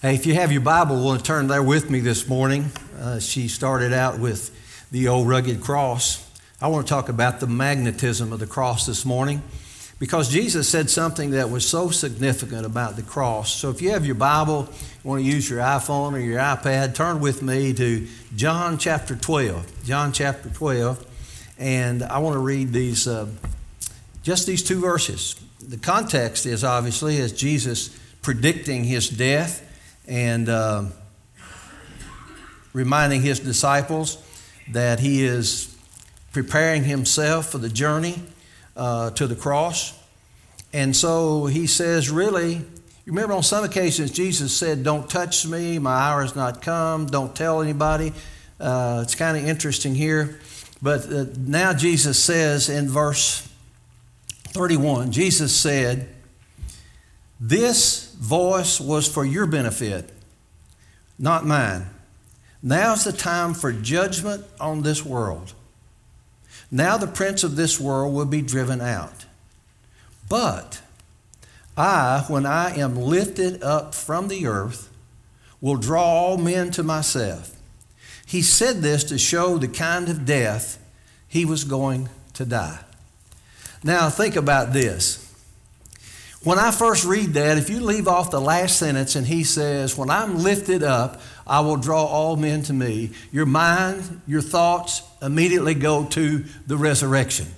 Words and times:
Hey, 0.00 0.14
if 0.14 0.26
you 0.26 0.34
have 0.34 0.52
your 0.52 0.60
Bible, 0.60 1.02
want 1.02 1.18
to 1.18 1.26
turn 1.26 1.48
there 1.48 1.60
with 1.60 1.90
me 1.90 1.98
this 1.98 2.28
morning. 2.28 2.70
Uh, 3.00 3.18
she 3.18 3.48
started 3.48 3.92
out 3.92 4.20
with 4.20 4.86
the 4.92 5.08
old 5.08 5.26
rugged 5.26 5.60
cross. 5.60 6.24
I 6.60 6.68
want 6.68 6.86
to 6.86 6.88
talk 6.88 7.08
about 7.08 7.40
the 7.40 7.48
magnetism 7.48 8.32
of 8.32 8.38
the 8.38 8.46
cross 8.46 8.86
this 8.86 9.04
morning 9.04 9.42
because 9.98 10.30
Jesus 10.30 10.68
said 10.68 10.88
something 10.88 11.30
that 11.32 11.50
was 11.50 11.66
so 11.66 11.90
significant 11.90 12.64
about 12.64 12.94
the 12.94 13.02
cross. 13.02 13.52
So 13.52 13.70
if 13.70 13.82
you 13.82 13.90
have 13.90 14.06
your 14.06 14.14
Bible, 14.14 14.68
you 15.02 15.10
want 15.10 15.24
to 15.24 15.28
use 15.28 15.50
your 15.50 15.58
iPhone 15.58 16.12
or 16.12 16.20
your 16.20 16.38
iPad, 16.38 16.94
turn 16.94 17.18
with 17.18 17.42
me 17.42 17.74
to 17.74 18.06
John 18.36 18.78
chapter 18.78 19.16
12. 19.16 19.82
John 19.84 20.12
chapter 20.12 20.48
12. 20.48 21.04
And 21.58 22.04
I 22.04 22.18
want 22.18 22.34
to 22.34 22.40
read 22.40 22.72
these, 22.72 23.08
uh, 23.08 23.26
just 24.22 24.46
these 24.46 24.62
two 24.62 24.80
verses. 24.80 25.34
The 25.60 25.76
context 25.76 26.46
is 26.46 26.62
obviously 26.62 27.20
as 27.20 27.32
Jesus 27.32 27.98
predicting 28.22 28.84
his 28.84 29.08
death 29.08 29.64
and 30.08 30.48
uh, 30.48 30.84
reminding 32.72 33.20
his 33.20 33.38
disciples 33.38 34.18
that 34.72 35.00
he 35.00 35.24
is 35.24 35.76
preparing 36.32 36.84
himself 36.84 37.50
for 37.50 37.58
the 37.58 37.68
journey 37.68 38.22
uh, 38.76 39.10
to 39.10 39.26
the 39.26 39.36
cross. 39.36 39.98
And 40.72 40.96
so 40.96 41.46
he 41.46 41.66
says, 41.66 42.10
really, 42.10 42.62
remember 43.06 43.34
on 43.34 43.42
some 43.42 43.64
occasions 43.64 44.10
Jesus 44.10 44.56
said, 44.56 44.82
Don't 44.82 45.08
touch 45.08 45.46
me, 45.46 45.78
my 45.78 45.94
hour 45.94 46.22
has 46.22 46.34
not 46.34 46.62
come, 46.62 47.06
don't 47.06 47.34
tell 47.34 47.62
anybody. 47.62 48.12
Uh, 48.58 49.00
it's 49.02 49.14
kind 49.14 49.36
of 49.36 49.44
interesting 49.44 49.94
here. 49.94 50.40
But 50.80 51.10
uh, 51.12 51.26
now 51.36 51.72
Jesus 51.72 52.22
says 52.22 52.68
in 52.68 52.88
verse 52.88 53.48
31, 54.48 55.12
Jesus 55.12 55.54
said, 55.54 56.08
This 57.40 58.14
voice 58.14 58.80
was 58.80 59.06
for 59.06 59.24
your 59.24 59.46
benefit, 59.46 60.10
not 61.18 61.46
mine. 61.46 61.86
Now's 62.62 63.04
the 63.04 63.12
time 63.12 63.54
for 63.54 63.72
judgment 63.72 64.44
on 64.60 64.82
this 64.82 65.04
world. 65.04 65.54
Now 66.70 66.96
the 66.96 67.06
prince 67.06 67.44
of 67.44 67.56
this 67.56 67.78
world 67.78 68.12
will 68.12 68.26
be 68.26 68.42
driven 68.42 68.80
out. 68.80 69.24
But 70.28 70.82
I, 71.76 72.24
when 72.26 72.44
I 72.44 72.76
am 72.76 72.96
lifted 72.96 73.62
up 73.62 73.94
from 73.94 74.28
the 74.28 74.46
earth, 74.46 74.90
will 75.60 75.76
draw 75.76 76.04
all 76.04 76.36
men 76.36 76.70
to 76.72 76.82
myself. 76.82 77.54
He 78.26 78.42
said 78.42 78.82
this 78.82 79.04
to 79.04 79.18
show 79.18 79.56
the 79.56 79.68
kind 79.68 80.08
of 80.08 80.26
death 80.26 80.78
he 81.28 81.44
was 81.44 81.64
going 81.64 82.08
to 82.34 82.44
die. 82.44 82.80
Now, 83.82 84.10
think 84.10 84.36
about 84.36 84.72
this. 84.72 85.27
When 86.48 86.58
I 86.58 86.70
first 86.70 87.04
read 87.04 87.34
that, 87.34 87.58
if 87.58 87.68
you 87.68 87.80
leave 87.80 88.08
off 88.08 88.30
the 88.30 88.40
last 88.40 88.78
sentence 88.78 89.16
and 89.16 89.26
he 89.26 89.44
says, 89.44 89.98
When 89.98 90.08
I'm 90.08 90.38
lifted 90.38 90.82
up, 90.82 91.20
I 91.46 91.60
will 91.60 91.76
draw 91.76 92.06
all 92.06 92.36
men 92.36 92.62
to 92.62 92.72
me, 92.72 93.10
your 93.30 93.44
mind, 93.44 94.22
your 94.26 94.40
thoughts 94.40 95.02
immediately 95.20 95.74
go 95.74 96.06
to 96.06 96.44
the 96.66 96.78
resurrection. 96.78 97.48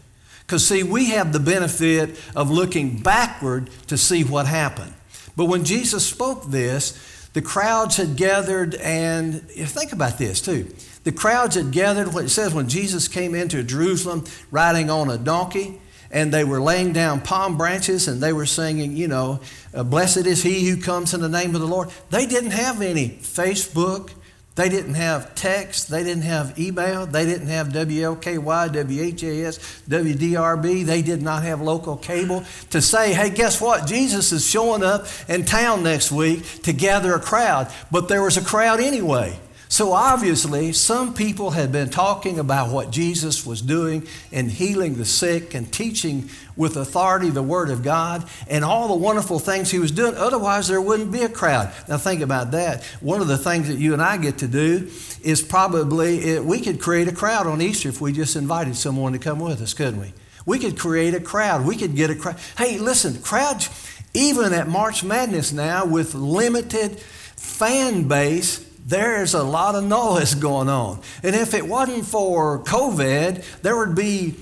Because, 0.40 0.66
see, 0.66 0.82
we 0.82 1.10
have 1.10 1.32
the 1.32 1.38
benefit 1.38 2.18
of 2.34 2.50
looking 2.50 2.98
backward 2.98 3.70
to 3.86 3.96
see 3.96 4.24
what 4.24 4.46
happened. 4.46 4.92
But 5.36 5.44
when 5.44 5.62
Jesus 5.62 6.04
spoke 6.04 6.50
this, 6.50 7.28
the 7.32 7.42
crowds 7.42 7.96
had 7.96 8.16
gathered, 8.16 8.74
and 8.74 9.48
think 9.48 9.92
about 9.92 10.18
this 10.18 10.40
too. 10.40 10.66
The 11.04 11.12
crowds 11.12 11.54
had 11.54 11.70
gathered, 11.70 12.12
what 12.12 12.24
it 12.24 12.30
says, 12.30 12.52
when 12.52 12.68
Jesus 12.68 13.06
came 13.06 13.36
into 13.36 13.62
Jerusalem 13.62 14.24
riding 14.50 14.90
on 14.90 15.08
a 15.08 15.16
donkey 15.16 15.80
and 16.10 16.32
they 16.32 16.44
were 16.44 16.60
laying 16.60 16.92
down 16.92 17.20
palm 17.20 17.56
branches 17.56 18.08
and 18.08 18.20
they 18.20 18.32
were 18.32 18.46
singing, 18.46 18.96
you 18.96 19.08
know, 19.08 19.40
uh, 19.72 19.84
blessed 19.84 20.26
is 20.26 20.42
he 20.42 20.68
who 20.68 20.80
comes 20.80 21.14
in 21.14 21.20
the 21.20 21.28
name 21.28 21.54
of 21.54 21.60
the 21.60 21.66
Lord. 21.66 21.88
They 22.10 22.26
didn't 22.26 22.50
have 22.50 22.82
any 22.82 23.10
Facebook. 23.10 24.10
They 24.56 24.68
didn't 24.68 24.94
have 24.94 25.34
text. 25.36 25.88
They 25.88 26.02
didn't 26.02 26.24
have 26.24 26.58
email. 26.58 27.06
They 27.06 27.24
didn't 27.24 27.46
have 27.46 27.68
WLKY, 27.68 28.38
WHAS, 28.38 29.58
WDRB. 29.88 30.84
They 30.84 31.02
did 31.02 31.22
not 31.22 31.44
have 31.44 31.60
local 31.60 31.96
cable 31.96 32.44
to 32.70 32.82
say, 32.82 33.14
hey, 33.14 33.30
guess 33.30 33.60
what? 33.60 33.86
Jesus 33.86 34.32
is 34.32 34.48
showing 34.48 34.82
up 34.82 35.06
in 35.28 35.44
town 35.44 35.84
next 35.84 36.10
week 36.10 36.44
to 36.62 36.72
gather 36.72 37.14
a 37.14 37.20
crowd. 37.20 37.72
But 37.90 38.08
there 38.08 38.22
was 38.22 38.36
a 38.36 38.44
crowd 38.44 38.80
anyway. 38.80 39.38
So 39.70 39.92
obviously, 39.92 40.72
some 40.72 41.14
people 41.14 41.52
had 41.52 41.70
been 41.70 41.90
talking 41.90 42.40
about 42.40 42.72
what 42.72 42.90
Jesus 42.90 43.46
was 43.46 43.62
doing 43.62 44.04
and 44.32 44.50
healing 44.50 44.96
the 44.96 45.04
sick 45.04 45.54
and 45.54 45.72
teaching 45.72 46.28
with 46.56 46.76
authority 46.76 47.30
the 47.30 47.44
Word 47.44 47.70
of 47.70 47.84
God 47.84 48.28
and 48.48 48.64
all 48.64 48.88
the 48.88 48.96
wonderful 48.96 49.38
things 49.38 49.70
he 49.70 49.78
was 49.78 49.92
doing. 49.92 50.16
Otherwise, 50.16 50.66
there 50.66 50.80
wouldn't 50.80 51.12
be 51.12 51.22
a 51.22 51.28
crowd. 51.28 51.72
Now, 51.88 51.98
think 51.98 52.20
about 52.20 52.50
that. 52.50 52.82
One 53.00 53.20
of 53.20 53.28
the 53.28 53.38
things 53.38 53.68
that 53.68 53.78
you 53.78 53.92
and 53.92 54.02
I 54.02 54.16
get 54.16 54.38
to 54.38 54.48
do 54.48 54.90
is 55.22 55.40
probably 55.40 56.18
it, 56.18 56.44
we 56.44 56.60
could 56.60 56.80
create 56.80 57.06
a 57.06 57.14
crowd 57.14 57.46
on 57.46 57.62
Easter 57.62 57.90
if 57.90 58.00
we 58.00 58.12
just 58.12 58.34
invited 58.34 58.74
someone 58.74 59.12
to 59.12 59.20
come 59.20 59.38
with 59.38 59.62
us, 59.62 59.72
couldn't 59.72 60.00
we? 60.00 60.12
We 60.46 60.58
could 60.58 60.76
create 60.76 61.14
a 61.14 61.20
crowd. 61.20 61.64
We 61.64 61.76
could 61.76 61.94
get 61.94 62.10
a 62.10 62.16
crowd. 62.16 62.38
Hey, 62.58 62.78
listen, 62.78 63.22
crowds, 63.22 63.70
even 64.14 64.52
at 64.52 64.66
March 64.66 65.04
Madness 65.04 65.52
now 65.52 65.86
with 65.86 66.16
limited 66.16 66.98
fan 66.98 68.08
base, 68.08 68.66
there's 68.90 69.34
a 69.34 69.42
lot 69.42 69.76
of 69.76 69.84
noise 69.84 70.34
going 70.34 70.68
on. 70.68 71.00
And 71.22 71.34
if 71.34 71.54
it 71.54 71.66
wasn't 71.66 72.04
for 72.04 72.58
COVID, 72.64 73.62
there 73.62 73.76
would 73.76 73.94
be 73.94 74.34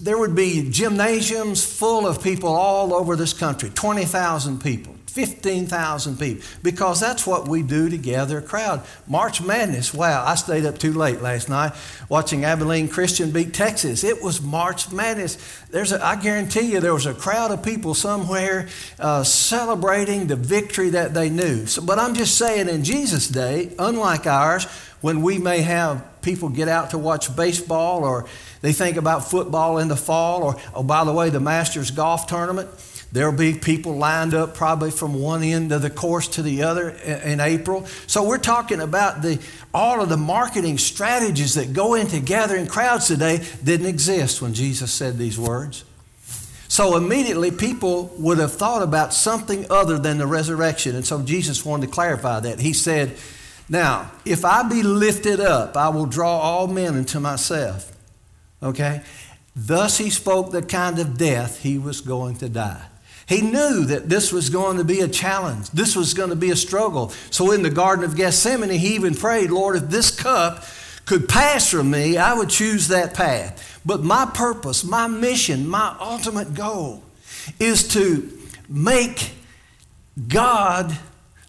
there 0.00 0.18
would 0.18 0.34
be 0.34 0.68
gymnasiums 0.70 1.64
full 1.64 2.06
of 2.06 2.22
people 2.22 2.48
all 2.48 2.94
over 2.94 3.16
this 3.16 3.32
country, 3.34 3.70
20,000 3.70 4.60
people. 4.60 4.94
15,000 5.10 6.18
people 6.18 6.44
because 6.62 7.00
that's 7.00 7.26
what 7.26 7.48
we 7.48 7.62
do 7.62 7.88
to 7.88 7.98
gather 7.98 8.38
a 8.38 8.42
crowd. 8.42 8.82
March 9.08 9.42
Madness, 9.42 9.92
wow, 9.92 10.24
I 10.24 10.36
stayed 10.36 10.64
up 10.64 10.78
too 10.78 10.92
late 10.92 11.20
last 11.20 11.48
night 11.48 11.72
watching 12.08 12.44
Abilene 12.44 12.88
Christian 12.88 13.30
beat 13.30 13.52
Texas. 13.52 14.04
It 14.04 14.22
was 14.22 14.40
March 14.40 14.92
Madness. 14.92 15.36
There's 15.70 15.92
a, 15.92 16.04
I 16.04 16.16
guarantee 16.16 16.72
you 16.72 16.80
there 16.80 16.94
was 16.94 17.06
a 17.06 17.14
crowd 17.14 17.50
of 17.50 17.62
people 17.62 17.94
somewhere 17.94 18.68
uh, 18.98 19.24
celebrating 19.24 20.28
the 20.28 20.36
victory 20.36 20.90
that 20.90 21.12
they 21.12 21.28
knew. 21.28 21.66
So, 21.66 21.82
but 21.82 21.98
I'm 21.98 22.14
just 22.14 22.38
saying, 22.38 22.68
in 22.68 22.84
Jesus' 22.84 23.26
day, 23.28 23.72
unlike 23.78 24.26
ours, 24.26 24.66
when 25.00 25.22
we 25.22 25.38
may 25.38 25.62
have 25.62 26.04
people 26.22 26.48
get 26.48 26.68
out 26.68 26.90
to 26.90 26.98
watch 26.98 27.34
baseball 27.34 28.04
or 28.04 28.26
they 28.60 28.72
think 28.72 28.96
about 28.96 29.28
football 29.28 29.78
in 29.78 29.88
the 29.88 29.96
fall 29.96 30.42
or, 30.42 30.56
oh, 30.74 30.82
by 30.82 31.04
the 31.04 31.12
way, 31.12 31.30
the 31.30 31.40
Masters 31.40 31.90
golf 31.90 32.26
tournament 32.26 32.68
There'll 33.12 33.32
be 33.32 33.54
people 33.54 33.96
lined 33.96 34.34
up 34.34 34.54
probably 34.54 34.92
from 34.92 35.14
one 35.14 35.42
end 35.42 35.72
of 35.72 35.82
the 35.82 35.90
course 35.90 36.28
to 36.28 36.42
the 36.42 36.62
other 36.62 36.90
in 36.90 37.40
April. 37.40 37.86
So 38.06 38.22
we're 38.22 38.38
talking 38.38 38.80
about 38.80 39.22
the 39.22 39.40
all 39.74 40.00
of 40.00 40.08
the 40.08 40.16
marketing 40.16 40.78
strategies 40.78 41.54
that 41.54 41.72
go 41.72 41.94
into 41.94 42.20
gathering 42.20 42.68
crowds 42.68 43.08
today 43.08 43.44
didn't 43.64 43.86
exist 43.86 44.40
when 44.40 44.54
Jesus 44.54 44.92
said 44.92 45.18
these 45.18 45.38
words. 45.38 45.84
So 46.68 46.96
immediately 46.96 47.50
people 47.50 48.14
would 48.18 48.38
have 48.38 48.52
thought 48.52 48.82
about 48.82 49.12
something 49.12 49.66
other 49.70 49.98
than 49.98 50.18
the 50.18 50.26
resurrection. 50.28 50.94
And 50.94 51.04
so 51.04 51.20
Jesus 51.20 51.64
wanted 51.64 51.86
to 51.86 51.92
clarify 51.92 52.38
that. 52.38 52.60
He 52.60 52.72
said, 52.72 53.16
Now, 53.68 54.12
if 54.24 54.44
I 54.44 54.62
be 54.68 54.84
lifted 54.84 55.40
up, 55.40 55.76
I 55.76 55.88
will 55.88 56.06
draw 56.06 56.38
all 56.38 56.68
men 56.68 56.94
unto 56.94 57.18
myself. 57.18 57.90
Okay? 58.62 59.02
Thus 59.56 59.98
he 59.98 60.10
spoke 60.10 60.52
the 60.52 60.62
kind 60.62 61.00
of 61.00 61.18
death 61.18 61.60
he 61.60 61.76
was 61.76 62.00
going 62.00 62.36
to 62.36 62.48
die. 62.48 62.86
He 63.30 63.42
knew 63.42 63.84
that 63.84 64.08
this 64.08 64.32
was 64.32 64.50
going 64.50 64.78
to 64.78 64.84
be 64.84 65.02
a 65.02 65.08
challenge. 65.08 65.70
This 65.70 65.94
was 65.94 66.14
going 66.14 66.30
to 66.30 66.36
be 66.36 66.50
a 66.50 66.56
struggle. 66.56 67.10
So 67.30 67.52
in 67.52 67.62
the 67.62 67.70
Garden 67.70 68.04
of 68.04 68.16
Gethsemane, 68.16 68.70
he 68.70 68.96
even 68.96 69.14
prayed, 69.14 69.52
Lord, 69.52 69.76
if 69.76 69.84
this 69.84 70.10
cup 70.10 70.64
could 71.06 71.28
pass 71.28 71.70
from 71.70 71.92
me, 71.92 72.16
I 72.16 72.34
would 72.34 72.48
choose 72.48 72.88
that 72.88 73.14
path. 73.14 73.80
But 73.86 74.02
my 74.02 74.26
purpose, 74.26 74.82
my 74.82 75.06
mission, 75.06 75.68
my 75.68 75.94
ultimate 76.00 76.54
goal 76.54 77.04
is 77.60 77.86
to 77.94 78.36
make 78.68 79.30
God 80.26 80.98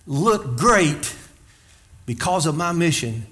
look 0.06 0.58
great 0.58 1.16
because 2.06 2.46
of 2.46 2.56
my 2.56 2.73
mission 2.73 3.26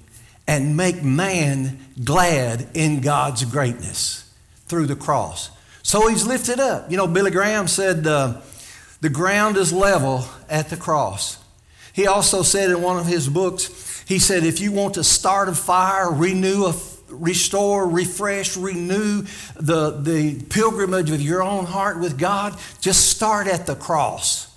and 0.48 0.76
make 0.76 1.04
man 1.04 1.86
glad 2.04 2.68
in 2.74 3.02
God's 3.02 3.46
greatness 3.46 4.34
through 4.66 4.88
the 4.88 4.96
cross. 4.96 5.52
So 5.84 6.08
he's 6.08 6.26
lifted 6.26 6.60
up. 6.60 6.92
You 6.92 6.98
know, 6.98 7.08
Billy 7.08 7.32
Graham 7.32 7.68
said 7.68 8.06
uh, 8.06 8.42
the 9.02 9.10
ground 9.10 9.58
is 9.58 9.74
level 9.74 10.26
at 10.50 10.70
the 10.70 10.78
cross. 10.78 11.38
He 11.94 12.08
also 12.08 12.44
said 12.44 12.70
in 12.70 12.82
one 12.82 12.98
of 12.98 13.06
his 13.06 13.28
books, 13.28 14.04
he 14.08 14.20
said, 14.20 14.44
if 14.44 14.60
you 14.60 14.72
want 14.72 14.96
to 14.96 15.04
start 15.04 15.50
a 15.50 15.54
fire, 15.54 16.12
renew 16.12 16.66
a 16.66 16.76
restore, 17.10 17.88
refresh, 17.88 18.56
renew 18.58 19.24
the, 19.56 19.92
the 20.02 20.42
pilgrimage 20.50 21.12
of 21.12 21.22
your 21.22 21.42
own 21.42 21.66
heart 21.66 22.00
with 22.00 22.18
God, 22.18 22.58
just 22.82 23.10
start 23.10 23.48
at 23.48 23.66
the 23.66 23.76
cross. 23.76 24.48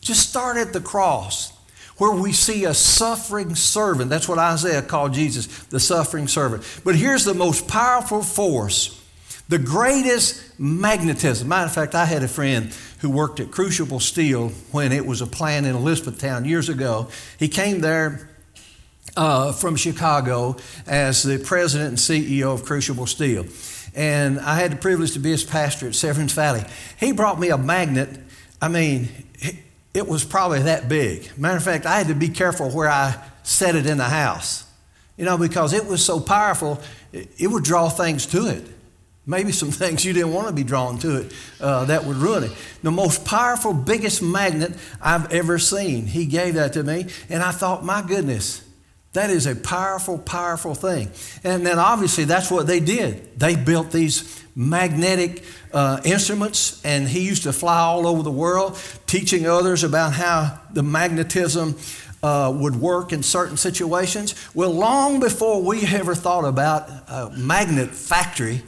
Just 0.00 0.28
start 0.28 0.56
at 0.56 0.72
the 0.72 0.80
cross 0.80 1.52
where 1.98 2.12
we 2.12 2.32
see 2.32 2.64
a 2.64 2.72
suffering 2.72 3.54
servant. 3.54 4.08
That's 4.08 4.28
what 4.28 4.38
Isaiah 4.38 4.82
called 4.82 5.12
Jesus, 5.12 5.46
the 5.64 5.78
suffering 5.78 6.28
servant. 6.28 6.64
But 6.82 6.96
here's 6.96 7.24
the 7.24 7.34
most 7.34 7.68
powerful 7.68 8.22
force 8.22 8.99
The 9.50 9.58
greatest 9.58 10.60
magnetism. 10.60 11.48
Matter 11.48 11.66
of 11.66 11.74
fact, 11.74 11.96
I 11.96 12.04
had 12.04 12.22
a 12.22 12.28
friend 12.28 12.72
who 13.00 13.10
worked 13.10 13.40
at 13.40 13.50
Crucible 13.50 13.98
Steel 13.98 14.50
when 14.70 14.92
it 14.92 15.04
was 15.04 15.22
a 15.22 15.26
plant 15.26 15.66
in 15.66 15.74
Elizabethtown 15.74 16.44
years 16.44 16.68
ago. 16.68 17.08
He 17.36 17.48
came 17.48 17.80
there 17.80 18.30
uh, 19.16 19.50
from 19.50 19.74
Chicago 19.74 20.54
as 20.86 21.24
the 21.24 21.38
president 21.38 21.88
and 21.88 21.98
CEO 21.98 22.54
of 22.54 22.64
Crucible 22.64 23.08
Steel. 23.08 23.44
And 23.92 24.38
I 24.38 24.54
had 24.54 24.70
the 24.70 24.76
privilege 24.76 25.14
to 25.14 25.18
be 25.18 25.32
his 25.32 25.42
pastor 25.42 25.88
at 25.88 25.96
Severns 25.96 26.32
Valley. 26.32 26.62
He 27.00 27.10
brought 27.10 27.40
me 27.40 27.48
a 27.48 27.58
magnet. 27.58 28.20
I 28.62 28.68
mean, 28.68 29.08
it 29.92 30.06
was 30.06 30.24
probably 30.24 30.62
that 30.62 30.88
big. 30.88 31.28
Matter 31.36 31.56
of 31.56 31.64
fact, 31.64 31.86
I 31.86 31.98
had 31.98 32.06
to 32.06 32.14
be 32.14 32.28
careful 32.28 32.70
where 32.70 32.88
I 32.88 33.20
set 33.42 33.74
it 33.74 33.86
in 33.86 33.98
the 33.98 34.04
house, 34.04 34.64
you 35.16 35.24
know, 35.24 35.36
because 35.36 35.72
it 35.72 35.86
was 35.86 36.04
so 36.04 36.20
powerful, 36.20 36.80
it 37.12 37.50
would 37.50 37.64
draw 37.64 37.88
things 37.88 38.26
to 38.26 38.46
it. 38.46 38.64
Maybe 39.30 39.52
some 39.52 39.70
things 39.70 40.04
you 40.04 40.12
didn't 40.12 40.32
want 40.32 40.48
to 40.48 40.52
be 40.52 40.64
drawn 40.64 40.98
to 40.98 41.18
it 41.18 41.32
uh, 41.60 41.84
that 41.84 42.04
would 42.04 42.16
ruin 42.16 42.42
it. 42.42 42.50
The 42.82 42.90
most 42.90 43.24
powerful, 43.24 43.72
biggest 43.72 44.22
magnet 44.22 44.72
I've 45.00 45.32
ever 45.32 45.56
seen. 45.56 46.06
He 46.06 46.26
gave 46.26 46.54
that 46.54 46.72
to 46.72 46.82
me, 46.82 47.06
and 47.28 47.40
I 47.40 47.52
thought, 47.52 47.84
my 47.84 48.02
goodness, 48.02 48.64
that 49.12 49.30
is 49.30 49.46
a 49.46 49.54
powerful, 49.54 50.18
powerful 50.18 50.74
thing. 50.74 51.12
And 51.44 51.64
then 51.64 51.78
obviously 51.78 52.24
that's 52.24 52.50
what 52.50 52.66
they 52.66 52.80
did. 52.80 53.38
They 53.38 53.54
built 53.54 53.92
these 53.92 54.44
magnetic 54.56 55.44
uh, 55.72 56.00
instruments, 56.04 56.84
and 56.84 57.06
he 57.08 57.20
used 57.20 57.44
to 57.44 57.52
fly 57.52 57.78
all 57.78 58.08
over 58.08 58.24
the 58.24 58.32
world 58.32 58.76
teaching 59.06 59.46
others 59.46 59.84
about 59.84 60.12
how 60.12 60.58
the 60.72 60.82
magnetism 60.82 61.76
uh, 62.24 62.52
would 62.52 62.74
work 62.74 63.12
in 63.12 63.22
certain 63.22 63.56
situations. 63.56 64.34
Well, 64.54 64.70
long 64.70 65.20
before 65.20 65.62
we 65.62 65.86
ever 65.86 66.16
thought 66.16 66.44
about 66.44 66.88
a 67.08 67.30
magnet 67.36 67.90
factory 67.90 68.62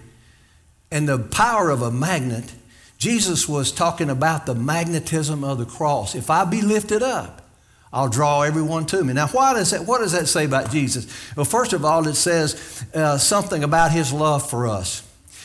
and 0.93 1.09
the 1.09 1.19
power 1.19 1.71
of 1.71 1.81
a 1.81 1.91
magnet, 1.91 2.53
Jesus 2.99 3.49
was 3.49 3.73
talking 3.73 4.11
about 4.11 4.45
the 4.45 4.55
magnetism 4.55 5.43
of 5.43 5.57
the 5.59 5.65
cross. 5.65 6.15
If 6.15 6.29
I 6.29 6.45
be 6.45 6.61
lifted 6.61 7.03
up, 7.03 7.41
I'll 7.93 8.11
draw 8.11 8.43
everyone 8.43 8.85
to 8.87 9.03
me. 9.03 9.15
Now, 9.15 9.27
why 9.29 9.55
does 9.55 9.71
that, 9.71 9.87
what 9.87 9.99
does 9.99 10.13
that 10.13 10.29
say 10.29 10.45
about 10.45 10.71
Jesus? 10.71 11.07
Well, 11.35 11.47
first 11.47 11.73
of 11.73 11.85
all, 11.85 12.07
it 12.07 12.15
says 12.15 12.85
uh, 12.95 13.17
something 13.17 13.65
about 13.65 13.91
his 13.91 14.13
love 14.13 14.49
for 14.49 14.67
us. 14.67 15.03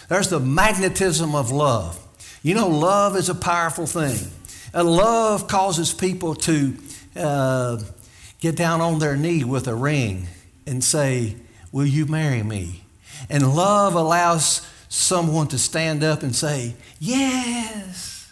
There's 0.09 0.29
the 0.29 0.41
magnetism 0.41 1.33
of 1.33 1.50
love. 1.50 1.97
You 2.43 2.53
know, 2.53 2.67
love 2.67 3.15
is 3.15 3.29
a 3.29 3.35
powerful 3.35 3.85
thing. 3.85 4.17
And 4.73 4.89
love 4.89 5.47
causes 5.47 5.93
people 5.93 6.35
to 6.35 6.75
uh, 7.15 7.79
get 8.41 8.57
down 8.57 8.81
on 8.81 9.00
their 9.00 9.15
knee 9.15 9.45
with 9.45 9.67
a 9.67 9.75
ring 9.75 10.27
and 10.65 10.83
say, 10.83 11.38
Will 11.71 11.85
you 11.85 12.05
marry 12.05 12.43
me? 12.43 12.83
And 13.29 13.55
love 13.55 13.95
allows 13.95 14.67
someone 14.89 15.48
to 15.48 15.57
stand 15.57 16.04
up 16.04 16.24
and 16.24 16.36
say, 16.36 16.75
Yes. 17.00 18.31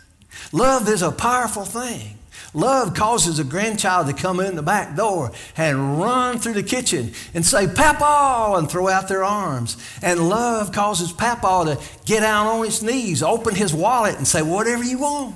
Love 0.51 0.87
is 0.87 1.01
a 1.01 1.11
powerful 1.11 1.65
thing. 1.65 2.17
Love 2.53 2.93
causes 2.93 3.37
a 3.37 3.43
grandchild 3.43 4.07
to 4.07 4.13
come 4.13 4.39
in 4.39 4.55
the 4.55 4.63
back 4.63 4.95
door 4.95 5.31
and 5.57 5.99
run 5.99 6.39
through 6.39 6.53
the 6.53 6.63
kitchen 6.63 7.11
and 7.33 7.45
say, 7.45 7.67
Papa, 7.67 8.57
and 8.57 8.69
throw 8.69 8.87
out 8.87 9.09
their 9.09 9.25
arms. 9.25 9.75
And 10.01 10.29
love 10.29 10.71
causes 10.71 11.11
Papa 11.11 11.75
to 11.75 12.05
get 12.05 12.21
down 12.21 12.47
on 12.47 12.63
his 12.63 12.81
knees, 12.81 13.21
open 13.21 13.55
his 13.55 13.73
wallet, 13.73 14.15
and 14.15 14.25
say, 14.25 14.41
Whatever 14.41 14.83
you 14.83 14.99
want. 14.99 15.35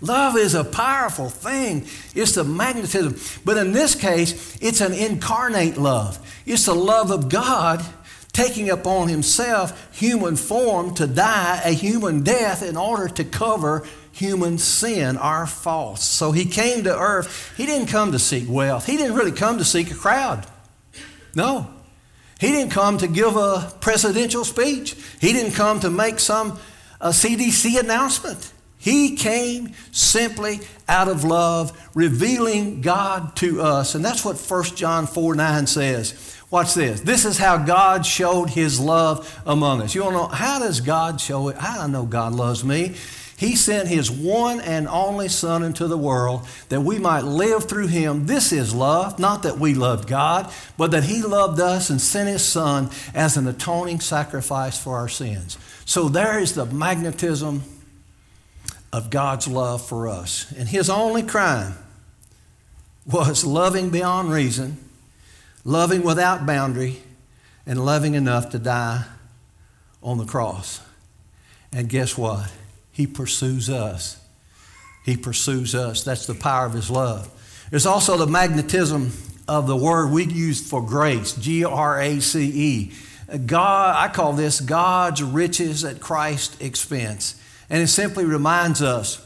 Love 0.00 0.36
is 0.36 0.56
a 0.56 0.64
powerful 0.64 1.28
thing. 1.28 1.86
It's 2.12 2.32
the 2.32 2.42
magnetism. 2.42 3.16
But 3.44 3.56
in 3.56 3.70
this 3.70 3.94
case, 3.94 4.58
it's 4.60 4.80
an 4.80 4.92
incarnate 4.92 5.78
love. 5.78 6.18
It's 6.44 6.66
the 6.66 6.74
love 6.74 7.12
of 7.12 7.28
God 7.28 7.84
taking 8.32 8.70
upon 8.70 9.08
himself 9.08 9.88
human 9.94 10.36
form 10.36 10.94
to 10.94 11.06
die 11.06 11.60
a 11.64 11.72
human 11.72 12.22
death 12.22 12.62
in 12.62 12.76
order 12.76 13.08
to 13.08 13.24
cover 13.24 13.86
human 14.12 14.58
sin, 14.58 15.16
our 15.16 15.46
faults. 15.46 16.04
So 16.04 16.32
he 16.32 16.44
came 16.44 16.84
to 16.84 16.98
earth. 16.98 17.52
He 17.56 17.66
didn't 17.66 17.88
come 17.88 18.12
to 18.12 18.18
seek 18.18 18.48
wealth, 18.48 18.86
he 18.86 18.96
didn't 18.96 19.16
really 19.16 19.32
come 19.32 19.58
to 19.58 19.64
seek 19.64 19.90
a 19.90 19.94
crowd. 19.94 20.46
No. 21.34 21.68
He 22.38 22.48
didn't 22.48 22.72
come 22.72 22.98
to 22.98 23.06
give 23.06 23.36
a 23.36 23.72
presidential 23.80 24.44
speech, 24.44 24.96
he 25.20 25.32
didn't 25.32 25.52
come 25.52 25.80
to 25.80 25.90
make 25.90 26.18
some 26.18 26.58
a 27.00 27.08
CDC 27.08 27.80
announcement. 27.80 28.52
He 28.78 29.14
came 29.14 29.74
simply 29.92 30.60
out 30.88 31.06
of 31.06 31.22
love, 31.22 31.90
revealing 31.94 32.80
God 32.80 33.36
to 33.36 33.62
us. 33.62 33.94
And 33.94 34.04
that's 34.04 34.24
what 34.24 34.38
1 34.38 34.64
John 34.76 35.06
4 35.06 35.36
9 35.36 35.66
says. 35.68 36.31
Watch 36.52 36.74
this. 36.74 37.00
This 37.00 37.24
is 37.24 37.38
how 37.38 37.56
God 37.56 38.04
showed 38.04 38.50
his 38.50 38.78
love 38.78 39.42
among 39.46 39.80
us. 39.80 39.94
You 39.94 40.02
want 40.02 40.14
to 40.14 40.18
know 40.18 40.26
how 40.26 40.58
does 40.58 40.82
God 40.82 41.18
show 41.18 41.48
it? 41.48 41.54
Do 41.54 41.60
I 41.60 41.86
know 41.88 42.04
God 42.04 42.34
loves 42.34 42.62
me? 42.62 42.94
He 43.38 43.56
sent 43.56 43.88
His 43.88 44.08
one 44.08 44.60
and 44.60 44.86
only 44.86 45.28
Son 45.28 45.64
into 45.64 45.88
the 45.88 45.98
world 45.98 46.46
that 46.68 46.82
we 46.82 47.00
might 47.00 47.24
live 47.24 47.64
through 47.64 47.88
Him. 47.88 48.26
This 48.26 48.52
is 48.52 48.72
love, 48.72 49.18
not 49.18 49.42
that 49.42 49.58
we 49.58 49.74
loved 49.74 50.08
God, 50.08 50.52
but 50.76 50.92
that 50.92 51.02
He 51.02 51.22
loved 51.22 51.58
us 51.58 51.90
and 51.90 52.00
sent 52.00 52.28
His 52.28 52.44
Son 52.44 52.88
as 53.14 53.36
an 53.36 53.48
atoning 53.48 53.98
sacrifice 53.98 54.78
for 54.78 54.96
our 54.96 55.08
sins. 55.08 55.58
So 55.84 56.08
there 56.08 56.38
is 56.38 56.54
the 56.54 56.66
magnetism 56.66 57.64
of 58.92 59.10
God's 59.10 59.48
love 59.48 59.84
for 59.84 60.06
us. 60.06 60.52
And 60.56 60.68
His 60.68 60.88
only 60.88 61.24
crime 61.24 61.74
was 63.10 63.44
loving 63.44 63.90
beyond 63.90 64.30
reason, 64.30 64.76
loving 65.64 66.02
without 66.02 66.46
boundary, 66.46 67.02
and 67.66 67.84
loving 67.84 68.14
enough 68.14 68.50
to 68.50 68.58
die 68.58 69.04
on 70.02 70.18
the 70.18 70.24
cross. 70.24 70.80
And 71.72 71.88
guess 71.88 72.18
what? 72.18 72.50
He 72.90 73.06
pursues 73.06 73.70
us. 73.70 74.20
He 75.04 75.16
pursues 75.16 75.74
us. 75.74 76.04
That's 76.04 76.26
the 76.26 76.34
power 76.34 76.66
of 76.66 76.72
His 76.72 76.90
love. 76.90 77.30
There's 77.70 77.86
also 77.86 78.16
the 78.16 78.26
magnetism 78.26 79.12
of 79.48 79.66
the 79.66 79.76
word 79.76 80.10
we 80.10 80.24
use 80.24 80.68
for 80.68 80.82
grace, 80.82 81.34
G 81.34 81.64
R 81.64 82.00
A 82.00 82.20
C 82.20 82.40
E. 82.42 82.92
God, 83.46 83.96
I 83.96 84.12
call 84.12 84.34
this 84.34 84.60
God's 84.60 85.22
riches 85.22 85.84
at 85.84 86.00
Christ's 86.00 86.60
expense. 86.60 87.40
And 87.70 87.82
it 87.82 87.88
simply 87.88 88.24
reminds 88.24 88.82
us 88.82 89.24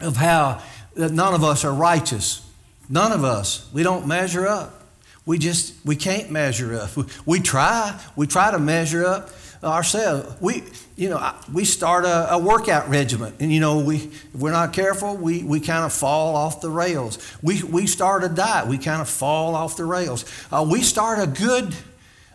of 0.00 0.16
how 0.16 0.62
that 0.94 1.12
none 1.12 1.32
of 1.32 1.42
us 1.42 1.64
are 1.64 1.72
righteous. 1.72 2.46
None 2.90 3.12
of 3.12 3.24
us. 3.24 3.68
We 3.72 3.82
don't 3.82 4.06
measure 4.06 4.46
up. 4.46 4.81
We 5.24 5.38
just, 5.38 5.74
we 5.84 5.96
can't 5.96 6.30
measure 6.30 6.74
up. 6.74 6.90
We 7.26 7.40
try. 7.40 7.98
We 8.16 8.26
try 8.26 8.50
to 8.50 8.58
measure 8.58 9.04
up 9.04 9.30
ourselves. 9.62 10.34
We, 10.40 10.64
you 10.96 11.08
know, 11.08 11.34
we 11.52 11.64
start 11.64 12.04
a, 12.04 12.34
a, 12.34 12.38
workout 12.38 12.88
regimen, 12.88 13.32
and 13.38 13.52
you 13.52 13.60
know, 13.60 13.78
we 13.78 13.96
if 13.96 14.34
we're 14.34 14.50
not 14.50 14.72
careful, 14.72 15.16
we, 15.16 15.44
we 15.44 15.60
kind 15.60 15.84
of 15.84 15.92
fall 15.92 16.34
off 16.34 16.60
the 16.60 16.70
rails. 16.70 17.18
We, 17.42 17.62
we 17.62 17.86
start 17.86 18.24
a 18.24 18.28
diet, 18.28 18.66
we 18.66 18.78
kind 18.78 19.00
of 19.00 19.08
fall 19.08 19.54
off 19.54 19.76
the 19.76 19.84
rails. 19.84 20.24
Uh, 20.50 20.66
we 20.68 20.82
start 20.82 21.20
a 21.20 21.28
good 21.28 21.74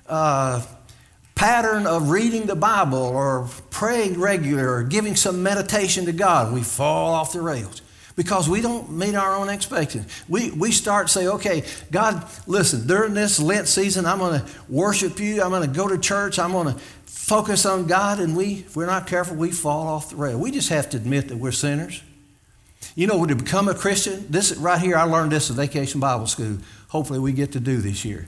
uh, 0.07 0.65
pattern 1.35 1.85
of 1.85 2.09
reading 2.09 2.45
the 2.45 2.55
Bible 2.55 2.97
or 2.97 3.49
praying 3.69 4.19
regular 4.19 4.71
or 4.71 4.83
giving 4.83 5.15
some 5.15 5.43
meditation 5.43 6.05
to 6.05 6.13
God, 6.13 6.53
we 6.53 6.63
fall 6.63 7.13
off 7.13 7.33
the 7.33 7.41
rails 7.41 7.81
because 8.17 8.49
we 8.49 8.61
don't 8.61 8.91
meet 8.91 9.15
our 9.15 9.35
own 9.35 9.47
expectations. 9.47 10.11
We, 10.27 10.51
we 10.51 10.71
start 10.71 11.09
say, 11.09 11.27
okay, 11.27 11.63
God, 11.91 12.27
listen, 12.47 12.85
during 12.85 13.13
this 13.13 13.39
Lent 13.39 13.67
season, 13.67 14.05
I'm 14.05 14.17
going 14.17 14.41
to 14.41 14.47
worship 14.67 15.19
you. 15.19 15.41
I'm 15.41 15.51
going 15.51 15.69
to 15.69 15.73
go 15.73 15.87
to 15.87 15.97
church. 15.99 16.39
I'm 16.39 16.51
going 16.51 16.73
to 16.73 16.79
focus 17.05 17.65
on 17.65 17.85
God, 17.85 18.19
and 18.19 18.35
we, 18.35 18.65
if 18.65 18.75
we're 18.75 18.87
not 18.87 19.05
careful, 19.05 19.37
we 19.37 19.51
fall 19.51 19.87
off 19.87 20.09
the 20.09 20.15
rail. 20.15 20.39
We 20.39 20.49
just 20.49 20.69
have 20.69 20.89
to 20.89 20.97
admit 20.97 21.27
that 21.27 21.37
we're 21.37 21.51
sinners. 21.51 22.01
You 22.95 23.05
know, 23.05 23.23
to 23.23 23.35
become 23.35 23.67
a 23.67 23.75
Christian, 23.75 24.25
this 24.29 24.55
right 24.57 24.81
here, 24.81 24.97
I 24.97 25.03
learned 25.03 25.31
this 25.31 25.51
at 25.51 25.55
Vacation 25.55 25.99
Bible 25.99 26.25
School. 26.25 26.57
Hopefully, 26.87 27.19
we 27.19 27.33
get 27.33 27.51
to 27.51 27.59
do 27.59 27.77
this 27.77 28.03
year. 28.03 28.27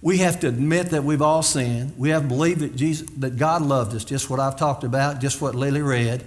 We 0.00 0.18
have 0.18 0.40
to 0.40 0.48
admit 0.48 0.90
that 0.90 1.04
we've 1.04 1.20
all 1.20 1.42
sinned. 1.42 1.98
We 1.98 2.08
have 2.10 2.22
to 2.22 2.28
believe 2.28 2.60
that 2.60 2.74
Jesus, 2.74 3.06
that 3.18 3.36
God 3.36 3.60
loved 3.60 3.94
us, 3.94 4.04
just 4.04 4.30
what 4.30 4.40
I've 4.40 4.56
talked 4.56 4.84
about, 4.84 5.20
just 5.20 5.42
what 5.42 5.54
Lily 5.54 5.82
read, 5.82 6.24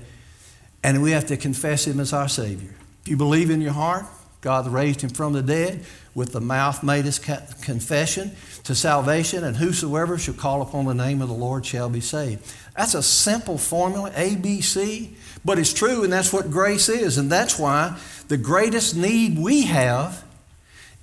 and 0.84 1.02
we 1.02 1.12
have 1.12 1.26
to 1.28 1.38
confess 1.38 1.88
Him 1.88 2.00
as 2.00 2.14
our 2.14 2.28
Savior. 2.28 2.76
You 3.10 3.18
believe 3.18 3.50
in 3.50 3.60
your 3.60 3.74
heart, 3.74 4.06
God 4.42 4.68
raised 4.68 5.02
him 5.02 5.10
from 5.10 5.34
the 5.34 5.42
dead, 5.42 5.84
with 6.14 6.32
the 6.32 6.40
mouth 6.40 6.84
made 6.84 7.06
his 7.06 7.18
confession 7.18 8.32
to 8.66 8.76
salvation, 8.76 9.44
and 9.44 9.58
whosoever 9.58 10.20
shall 10.20 10.36
call 10.36 10.62
upon 10.62 10.86
the 10.86 10.94
name 10.94 11.24
of 11.24 11.28
the 11.28 11.34
Lord 11.34 11.66
shall 11.66 11.90
be 11.90 12.02
saved. 12.02 12.54
That's 12.78 12.94
a 12.94 13.02
simple 13.02 13.58
formula, 13.58 14.12
A, 14.16 14.36
B, 14.36 14.62
C, 14.62 15.16
but 15.44 15.58
it's 15.58 15.74
true, 15.74 16.04
and 16.04 16.14
that's 16.14 16.32
what 16.32 16.52
grace 16.52 16.88
is. 16.88 17.18
And 17.18 17.32
that's 17.32 17.58
why 17.58 18.00
the 18.28 18.38
greatest 18.38 18.96
need 18.96 19.40
we 19.40 19.64
have 19.64 20.24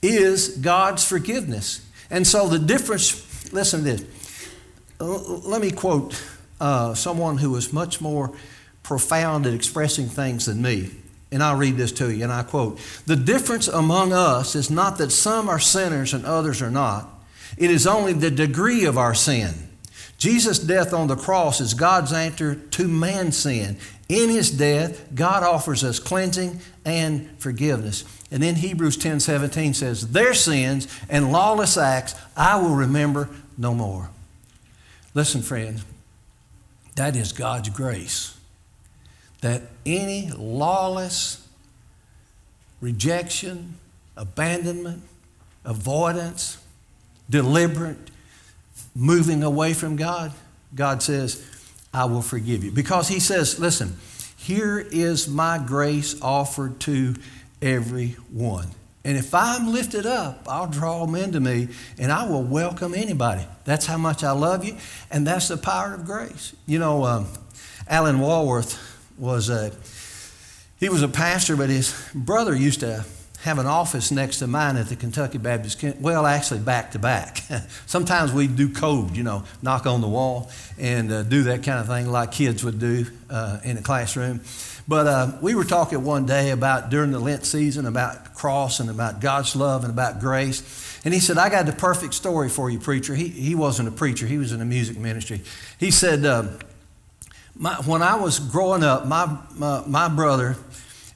is 0.01 0.57
God's 0.59 1.05
forgiveness. 1.05 1.85
And 2.09 2.25
so 2.25 2.47
the 2.47 2.61
difference, 2.61 3.53
listen 3.53 3.83
to 3.83 3.97
this. 3.97 4.05
Let 5.01 5.61
me 5.61 5.73
quote 5.73 6.23
uh, 6.61 6.95
someone 6.95 7.39
who 7.39 7.51
was 7.51 7.73
much 7.73 8.01
more 8.01 8.33
profound 8.85 9.45
at 9.47 9.55
expressing 9.55 10.07
things 10.07 10.47
than 10.47 10.63
me. 10.63 10.93
And 11.33 11.43
I'll 11.43 11.57
read 11.57 11.77
this 11.77 11.93
to 11.93 12.13
you, 12.15 12.23
and 12.23 12.33
I 12.33 12.43
quote 12.43 12.79
The 13.07 13.17
difference 13.17 13.69
among 13.69 14.13
us 14.13 14.55
is 14.55 14.71
not 14.71 14.99
that 14.99 15.11
some 15.11 15.49
are 15.49 15.59
sinners 15.59 16.15
and 16.15 16.25
others 16.25 16.63
are 16.63 16.71
not, 16.71 17.09
it 17.57 17.71
is 17.71 17.87
only 17.87 18.13
the 18.13 18.31
degree 18.31 18.85
of 18.85 18.99
our 18.99 19.15
sin. 19.15 19.67
Jesus' 20.19 20.59
death 20.59 20.93
on 20.95 21.09
the 21.09 21.17
cross 21.17 21.61
is 21.61 21.75
God's 21.75 22.13
answer 22.13 22.55
to 22.55 22.89
man's 22.89 23.37
sin. 23.37 23.77
In 24.09 24.31
his 24.31 24.51
death, 24.51 25.15
God 25.15 25.43
offers 25.43 25.83
us 25.83 25.99
cleansing 25.99 26.61
and 26.85 27.29
forgiveness. 27.39 28.05
And 28.31 28.43
then 28.43 28.57
Hebrews 28.57 28.97
10 28.97 29.21
17 29.21 29.75
says, 29.75 30.09
Their 30.09 30.33
sins 30.33 30.89
and 31.09 31.33
lawless 31.33 31.77
acts 31.77 32.15
I 32.37 32.61
will 32.61 32.75
remember 32.75 33.29
no 33.59 33.75
more. 33.75 34.11
Listen, 35.15 35.43
friends, 35.43 35.85
that 36.95 37.17
is 37.17 37.33
God's 37.33 37.69
grace. 37.69 38.36
That 39.47 39.63
any 39.87 40.33
lawless 40.37 41.47
rejection, 42.81 43.77
abandonment, 44.17 45.05
avoidance, 45.65 46.59
deliberate 47.31 48.11
moving 48.97 49.45
away 49.45 49.73
from 49.73 49.95
God, 49.95 50.33
God 50.75 51.01
says, 51.01 51.47
I 51.95 52.07
will 52.07 52.23
forgive 52.23 52.65
you. 52.65 52.73
Because 52.73 53.07
He 53.07 53.21
says, 53.21 53.61
listen, 53.61 53.97
here 54.37 54.81
is 54.81 55.29
my 55.29 55.63
grace 55.65 56.21
offered 56.21 56.81
to 56.81 57.15
everyone. 57.63 58.67
And 59.05 59.17
if 59.17 59.33
I'm 59.33 59.73
lifted 59.73 60.07
up, 60.07 60.45
I'll 60.49 60.67
draw 60.67 61.07
them 61.07 61.15
into 61.15 61.39
me 61.39 61.69
and 62.01 62.11
I 62.11 62.29
will 62.29 62.43
welcome 62.43 62.95
anybody. 62.97 63.47
That's 63.65 63.87
how 63.87 63.97
much 63.97 64.25
I 64.25 64.33
love 64.33 64.65
you. 64.65 64.77
And 65.09 65.25
that's 65.25 65.47
the 65.47 65.57
power 65.57 65.95
of 65.95 66.05
grace. 66.05 66.53
You 66.67 66.81
know, 66.81 67.05
um, 67.05 67.29
Alan 67.87 68.19
Walworth 68.19 68.95
was 69.19 69.49
a, 69.49 69.73
he 70.79 70.89
was 70.89 71.03
a 71.03 71.09
pastor, 71.09 71.57
but 71.57 71.71
his 71.71 71.95
brother 72.15 72.55
used 72.55 72.81
to 72.81 73.05
have 73.43 73.59
an 73.59 73.67
office 73.67 74.11
next 74.11 74.39
to 74.39 74.47
mine 74.47 74.77
at 74.77 74.89
the 74.89 74.97
Kentucky 74.97 75.39
Baptist, 75.39 75.83
well, 76.01 76.27
actually 76.27 76.61
back 76.61 76.91
to 76.93 76.99
back. 76.99 77.39
Sometimes 77.87 78.33
we'd 78.33 78.57
do 78.57 78.73
code, 78.73 79.17
you 79.17 79.23
know, 79.23 79.45
knock 79.63 79.87
on 79.87 80.01
the 80.01 80.09
wall 80.09 80.51
and 80.79 81.13
uh, 81.13 81.23
do 81.23 81.45
that 81.45 81.63
kind 81.63 81.79
of 81.79 81.87
thing 81.87 82.11
like 82.11 82.33
kids 82.33 82.65
would 82.65 82.81
do 82.81 83.07
uh, 83.31 83.61
in 83.63 83.79
a 83.79 83.83
classroom. 83.83 84.41
But 84.89 85.07
uh, 85.07 85.39
we 85.41 85.55
were 85.55 85.65
talking 85.65 86.05
one 86.05 86.27
day 86.27 86.51
about 86.51 86.91
during 86.91 87.11
the 87.11 87.19
Lent 87.19 87.45
season 87.45 87.87
about 87.87 88.35
cross 88.35 88.81
and 88.81 88.89
about 88.89 89.21
God's 89.21 89.55
love 89.55 89.83
and 89.83 89.93
about 89.93 90.21
grace. 90.21 91.01
And 91.05 91.15
he 91.15 91.21
said, 91.21 91.39
I 91.39 91.49
got 91.49 91.67
the 91.67 91.73
perfect 91.73 92.15
story 92.15 92.49
for 92.49 92.71
you, 92.71 92.79
preacher. 92.79 93.15
He, 93.15 93.29
he 93.29 93.55
wasn't 93.55 93.89
a 93.89 93.93
preacher, 93.93 94.27
he 94.27 94.39
was 94.39 94.53
in 94.53 94.59
the 94.59 94.65
music 94.65 94.99
ministry. 94.99 95.43
He 95.79 95.91
said, 95.91 96.25
uh, 96.25 96.49
my, 97.59 97.75
when 97.87 98.03
I 98.03 98.17
was 98.17 98.39
growing 98.39 98.83
up, 98.83 99.07
my, 99.07 99.39
my, 99.55 99.83
my 99.87 100.09
brother, 100.09 100.57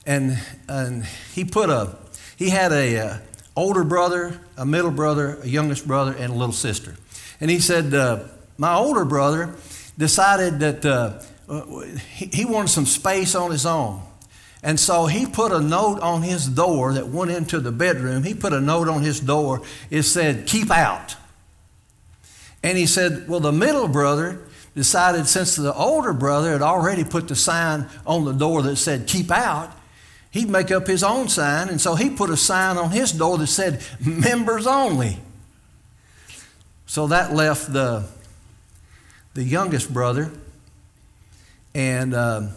and, 0.07 0.39
and 0.69 1.05
he 1.35 1.45
put 1.45 1.71
a 1.71 1.97
he 2.41 2.49
had 2.49 2.73
a 2.73 2.99
uh, 2.99 3.19
older 3.55 3.85
brother, 3.85 4.41
a 4.57 4.65
middle 4.65 4.91
brother, 4.91 5.39
a 5.43 5.47
youngest 5.47 5.87
brother, 5.87 6.13
and 6.13 6.33
a 6.33 6.35
little 6.35 6.55
sister. 6.55 6.97
And 7.39 7.51
he 7.51 7.59
said, 7.59 7.93
uh, 7.93 8.21
my 8.57 8.75
older 8.77 9.05
brother 9.05 9.55
decided 9.99 10.59
that 10.61 10.87
uh, 10.87 11.21
he, 12.15 12.31
he 12.33 12.45
wanted 12.47 12.69
some 12.69 12.87
space 12.87 13.35
on 13.35 13.51
his 13.51 13.67
own. 13.67 14.01
And 14.63 14.81
so 14.81 15.05
he 15.05 15.27
put 15.27 15.53
a 15.53 15.61
note 15.61 16.01
on 16.01 16.23
his 16.23 16.49
door 16.49 16.95
that 16.95 17.09
went 17.09 17.31
into 17.31 17.61
the 17.61 17.73
bedroom. 17.73 18.23
He 18.23 18.33
put 18.33 18.55
a 18.55 18.61
note 18.61 18.89
on 18.89 19.03
his 19.03 19.21
door. 19.21 19.61
It 19.91 20.05
said, 20.05 20.47
Keep 20.47 20.71
out. 20.71 21.17
And 22.63 22.79
he 22.79 22.87
said, 22.87 23.29
Well, 23.29 23.41
the 23.41 23.53
middle 23.53 23.87
brother 23.87 24.41
decided 24.75 25.27
since 25.27 25.57
the 25.57 25.75
older 25.75 26.13
brother 26.13 26.53
had 26.53 26.63
already 26.63 27.05
put 27.05 27.29
the 27.29 27.37
sign 27.37 27.87
on 28.07 28.25
the 28.25 28.33
door 28.33 28.63
that 28.63 28.77
said, 28.77 29.07
Keep 29.07 29.31
out, 29.31 29.73
he'd 30.31 30.49
make 30.49 30.71
up 30.71 30.87
his 30.87 31.03
own 31.03 31.29
sign. 31.29 31.69
And 31.69 31.81
so 31.81 31.95
he 31.95 32.11
put 32.11 32.31
a 32.31 32.37
sign 32.37 32.77
on 32.77 32.91
his 32.91 33.13
door 33.13 33.39
that 33.39 33.49
said, 33.49 33.85
members 34.01 34.67
only. 34.67 35.19
So 36.87 37.07
that 37.09 37.33
left 37.33 37.73
the, 37.73 38.05
the 39.35 39.45
youngest 39.45 39.93
brother, 39.95 40.33
and 41.73 42.15
um, 42.15 42.51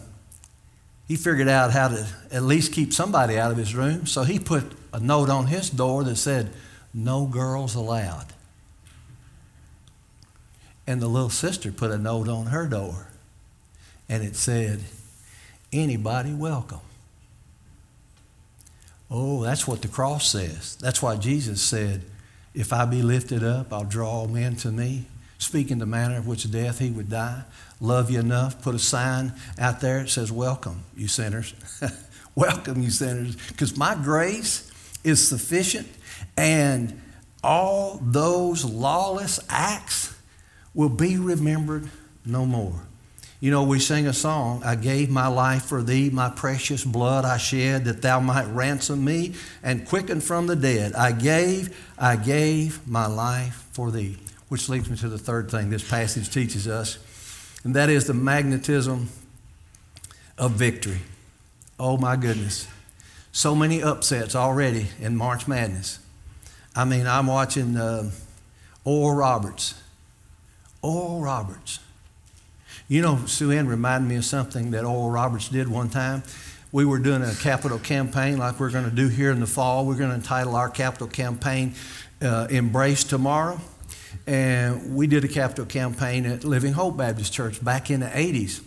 he 1.06 1.14
figured 1.14 1.46
out 1.46 1.70
how 1.70 1.86
to 1.88 2.08
at 2.32 2.42
least 2.42 2.72
keep 2.72 2.92
somebody 2.92 3.38
out 3.38 3.52
of 3.52 3.56
his 3.56 3.76
room. 3.76 4.06
So 4.06 4.24
he 4.24 4.40
put 4.40 4.64
a 4.92 4.98
note 4.98 5.30
on 5.30 5.46
his 5.46 5.70
door 5.70 6.02
that 6.02 6.16
said, 6.16 6.50
No 6.92 7.26
girls 7.26 7.76
allowed. 7.76 8.33
And 10.86 11.00
the 11.00 11.08
little 11.08 11.30
sister 11.30 11.72
put 11.72 11.90
a 11.90 11.98
note 11.98 12.28
on 12.28 12.46
her 12.46 12.66
door, 12.66 13.08
and 14.08 14.22
it 14.22 14.36
said, 14.36 14.80
Anybody 15.72 16.32
welcome. 16.34 16.80
Oh, 19.10 19.42
that's 19.42 19.66
what 19.66 19.82
the 19.82 19.88
cross 19.88 20.28
says. 20.28 20.76
That's 20.76 21.00
why 21.00 21.16
Jesus 21.16 21.62
said, 21.62 22.02
If 22.52 22.72
I 22.72 22.84
be 22.84 23.02
lifted 23.02 23.42
up, 23.42 23.72
I'll 23.72 23.84
draw 23.84 24.26
men 24.26 24.56
to 24.56 24.70
me. 24.70 25.06
Speaking 25.38 25.78
the 25.78 25.86
manner 25.86 26.18
of 26.18 26.26
which 26.26 26.50
death 26.50 26.78
he 26.78 26.90
would 26.90 27.10
die. 27.10 27.44
Love 27.80 28.10
you 28.10 28.20
enough. 28.20 28.62
Put 28.62 28.74
a 28.74 28.78
sign 28.78 29.32
out 29.58 29.80
there 29.80 30.00
that 30.00 30.10
says, 30.10 30.30
Welcome, 30.32 30.84
you 30.96 31.08
sinners. 31.08 31.54
Welcome, 32.34 32.82
you 32.82 32.90
sinners. 32.90 33.36
Because 33.48 33.76
my 33.76 33.94
grace 33.94 34.70
is 35.04 35.26
sufficient, 35.26 35.88
and 36.36 37.00
all 37.42 38.00
those 38.02 38.64
lawless 38.64 39.38
acts 39.48 40.03
will 40.74 40.88
be 40.88 41.16
remembered 41.16 41.88
no 42.24 42.44
more. 42.44 42.86
You 43.40 43.50
know, 43.50 43.62
we 43.64 43.78
sing 43.78 44.06
a 44.06 44.14
song, 44.14 44.62
I 44.64 44.74
gave 44.74 45.10
my 45.10 45.26
life 45.26 45.64
for 45.66 45.82
thee, 45.82 46.08
my 46.08 46.30
precious 46.30 46.82
blood 46.82 47.26
I 47.26 47.36
shed, 47.36 47.84
that 47.84 48.00
thou 48.00 48.18
might 48.18 48.46
ransom 48.46 49.04
me 49.04 49.34
and 49.62 49.86
quicken 49.86 50.20
from 50.22 50.46
the 50.46 50.56
dead. 50.56 50.94
I 50.94 51.12
gave, 51.12 51.76
I 51.98 52.16
gave 52.16 52.86
my 52.88 53.06
life 53.06 53.66
for 53.72 53.90
thee. 53.90 54.16
Which 54.48 54.68
leads 54.68 54.88
me 54.88 54.96
to 54.98 55.08
the 55.08 55.18
third 55.18 55.50
thing 55.50 55.68
this 55.68 55.86
passage 55.86 56.30
teaches 56.30 56.66
us, 56.66 56.98
and 57.64 57.74
that 57.74 57.90
is 57.90 58.06
the 58.06 58.14
magnetism 58.14 59.08
of 60.38 60.52
victory. 60.52 61.00
Oh 61.78 61.96
my 61.96 62.16
goodness. 62.16 62.66
So 63.32 63.54
many 63.54 63.82
upsets 63.82 64.34
already 64.34 64.86
in 65.00 65.16
March 65.16 65.48
Madness. 65.48 65.98
I 66.74 66.84
mean, 66.84 67.06
I'm 67.06 67.26
watching 67.26 67.76
uh, 67.76 68.10
Oral 68.84 69.16
Roberts. 69.16 69.74
Oral 70.84 71.20
Roberts 71.20 71.80
you 72.88 73.00
know, 73.00 73.24
Sue 73.26 73.50
Ann 73.50 73.66
reminded 73.66 74.08
me 74.08 74.16
of 74.16 74.24
something 74.24 74.72
that 74.72 74.84
Oral 74.84 75.10
Roberts 75.10 75.48
did 75.48 75.68
one 75.68 75.88
time. 75.88 76.22
We 76.70 76.84
were 76.84 76.98
doing 76.98 77.22
a 77.22 77.34
capital 77.34 77.78
campaign 77.78 78.36
like 78.36 78.60
we're 78.60 78.70
going 78.70 78.84
to 78.84 78.94
do 78.94 79.08
here 79.08 79.30
in 79.30 79.40
the 79.40 79.46
fall. 79.46 79.86
We're 79.86 79.96
going 79.96 80.10
to 80.10 80.16
entitle 80.16 80.56
our 80.56 80.68
capital 80.68 81.06
campaign 81.06 81.74
uh, 82.20 82.48
Embrace 82.50 83.04
Tomorrow. 83.04 83.60
And 84.26 84.94
we 84.94 85.06
did 85.06 85.24
a 85.24 85.28
capital 85.28 85.66
campaign 85.66 86.26
at 86.26 86.44
Living 86.44 86.72
Hope 86.72 86.96
Baptist 86.96 87.32
Church 87.32 87.64
back 87.64 87.90
in 87.90 88.00
the 88.00 88.06
80s. 88.06 88.60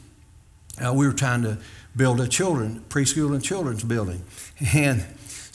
Uh, 0.83 0.93
we 0.93 1.05
were 1.05 1.13
trying 1.13 1.43
to 1.43 1.57
build 1.95 2.19
a 2.21 2.27
children, 2.27 2.83
preschool 2.89 3.33
and 3.33 3.43
children's 3.43 3.83
building. 3.83 4.23
And 4.73 5.05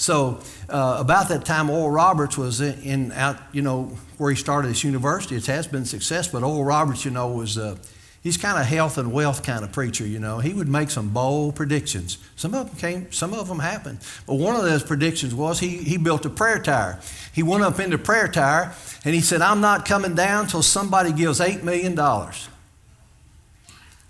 so 0.03 0.41
uh, 0.69 0.97
about 0.99 1.29
that 1.29 1.45
time, 1.45 1.71
Oral 1.71 1.89
Roberts 1.89 2.37
was 2.37 2.61
in, 2.61 2.83
in, 2.83 3.13
out, 3.13 3.37
you 3.53 3.63
know, 3.63 3.85
where 4.19 4.33
he 4.33 4.37
started 4.37 4.67
his 4.67 4.83
university. 4.83 5.37
It 5.37 5.47
has 5.47 5.69
been 5.69 5.85
success, 5.85 6.27
but 6.27 6.43
Oral 6.43 6.65
Roberts, 6.65 7.05
you 7.05 7.13
know, 7.13 7.29
was 7.29 7.57
uh, 7.57 7.77
he's 8.21 8.37
kind 8.37 8.59
of 8.59 8.67
health 8.67 8.99
and 8.99 9.13
wealth 9.13 9.45
kind 9.45 9.65
of 9.65 9.71
preacher, 9.71 10.05
you 10.05 10.19
know. 10.19 10.41
He 10.41 10.55
would 10.55 10.67
make 10.67 10.91
some 10.91 11.11
bold 11.11 11.55
predictions. 11.55 12.19
Some 12.35 12.53
of 12.53 12.67
them 12.67 12.77
came, 12.79 13.13
some 13.13 13.33
of 13.33 13.47
them 13.47 13.61
happened. 13.61 14.01
But 14.27 14.35
one 14.35 14.57
of 14.57 14.65
those 14.65 14.83
predictions 14.83 15.37
was 15.37 15.61
he, 15.61 15.69
he 15.69 15.99
built 15.99 16.27
a 16.27 16.31
prayer 16.31 16.59
tower. 16.59 16.99
He 17.33 17.45
went 17.45 17.63
up 17.63 17.79
into 17.79 17.97
prayer 17.97 18.27
tower 18.27 18.75
and 19.05 19.15
he 19.15 19.21
said, 19.21 19.41
I'm 19.41 19.61
not 19.61 19.85
coming 19.87 20.17
down 20.17 20.47
until 20.47 20.63
somebody 20.63 21.13
gives 21.13 21.39
$8 21.39 21.63
million. 21.63 21.97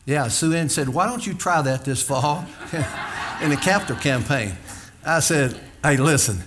Yeah, 0.06 0.28
Sue 0.28 0.54
Ann 0.54 0.70
said, 0.70 0.88
Why 0.88 1.04
don't 1.04 1.26
you 1.26 1.34
try 1.34 1.60
that 1.60 1.84
this 1.84 2.02
fall 2.02 2.46
in 3.42 3.50
the 3.50 3.58
capital 3.60 3.96
campaign? 3.96 4.56
I 5.04 5.20
said, 5.20 5.60
Hey, 5.82 5.96
listen, 5.96 6.38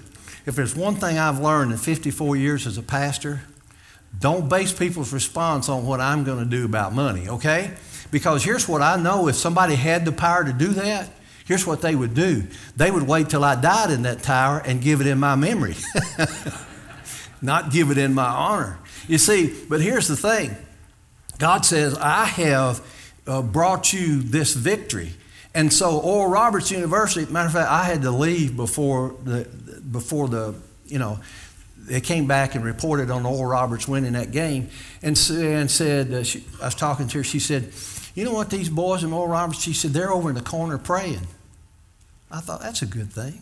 if 0.45 0.55
there's 0.55 0.77
one 0.77 0.95
thing 0.95 1.17
I've 1.17 1.41
learned 1.41 1.73
in 1.73 1.77
54 1.77 2.37
years 2.37 2.65
as 2.65 2.77
a 2.77 2.81
pastor, 2.81 3.41
don't 4.17 4.47
base 4.47 4.71
people's 4.71 5.11
response 5.11 5.67
on 5.67 5.85
what 5.85 5.99
I'm 5.99 6.23
going 6.23 6.39
to 6.39 6.49
do 6.49 6.63
about 6.63 6.93
money, 6.93 7.27
okay? 7.27 7.71
Because 8.11 8.45
here's 8.45 8.65
what 8.65 8.81
I 8.81 8.95
know 8.95 9.27
if 9.27 9.35
somebody 9.35 9.75
had 9.75 10.05
the 10.05 10.13
power 10.13 10.45
to 10.45 10.53
do 10.53 10.69
that, 10.69 11.09
here's 11.43 11.67
what 11.67 11.81
they 11.81 11.95
would 11.95 12.13
do. 12.13 12.43
They 12.77 12.89
would 12.89 13.03
wait 13.03 13.29
till 13.29 13.43
I 13.43 13.55
died 13.59 13.91
in 13.91 14.03
that 14.03 14.23
tower 14.23 14.59
and 14.65 14.81
give 14.81 15.01
it 15.01 15.07
in 15.07 15.17
my 15.17 15.35
memory, 15.35 15.75
not 17.41 17.71
give 17.71 17.91
it 17.91 17.97
in 17.97 18.13
my 18.13 18.27
honor. 18.27 18.79
You 19.09 19.17
see, 19.17 19.53
but 19.67 19.81
here's 19.81 20.07
the 20.07 20.15
thing 20.15 20.55
God 21.39 21.65
says, 21.65 21.97
I 21.97 22.23
have 22.23 22.81
uh, 23.27 23.41
brought 23.41 23.91
you 23.91 24.21
this 24.21 24.53
victory. 24.53 25.11
And 25.55 25.71
so, 25.71 25.99
Oral 25.99 26.29
Roberts 26.29 26.69
University, 26.69 27.31
matter 27.31 27.47
of 27.47 27.53
fact, 27.53 27.71
I 27.71 27.85
had 27.85 28.01
to 28.01 28.11
leave 28.11 28.57
before 28.57 29.15
the, 29.23 29.45
before 29.89 30.27
the, 30.27 30.53
you 30.85 30.99
know, 30.99 31.17
they 31.77 32.01
came 32.01 32.27
back 32.27 32.55
and 32.55 32.65
reported 32.65 33.09
on 33.09 33.25
Oral 33.25 33.45
Roberts 33.45 33.87
winning 33.87 34.13
that 34.13 34.31
game 34.31 34.69
and, 35.01 35.17
and 35.31 35.71
said, 35.71 36.13
uh, 36.13 36.23
she, 36.23 36.43
I 36.61 36.65
was 36.65 36.75
talking 36.75 37.07
to 37.07 37.19
her, 37.19 37.23
she 37.23 37.39
said, 37.39 37.71
You 38.15 38.25
know 38.25 38.33
what, 38.33 38.49
these 38.49 38.67
boys 38.67 39.05
in 39.05 39.13
Oral 39.13 39.29
Roberts, 39.29 39.61
she 39.61 39.71
said, 39.71 39.91
they're 39.91 40.11
over 40.11 40.27
in 40.27 40.35
the 40.35 40.41
corner 40.41 40.77
praying. 40.77 41.25
I 42.29 42.41
thought, 42.41 42.59
that's 42.59 42.81
a 42.81 42.85
good 42.85 43.13
thing. 43.13 43.41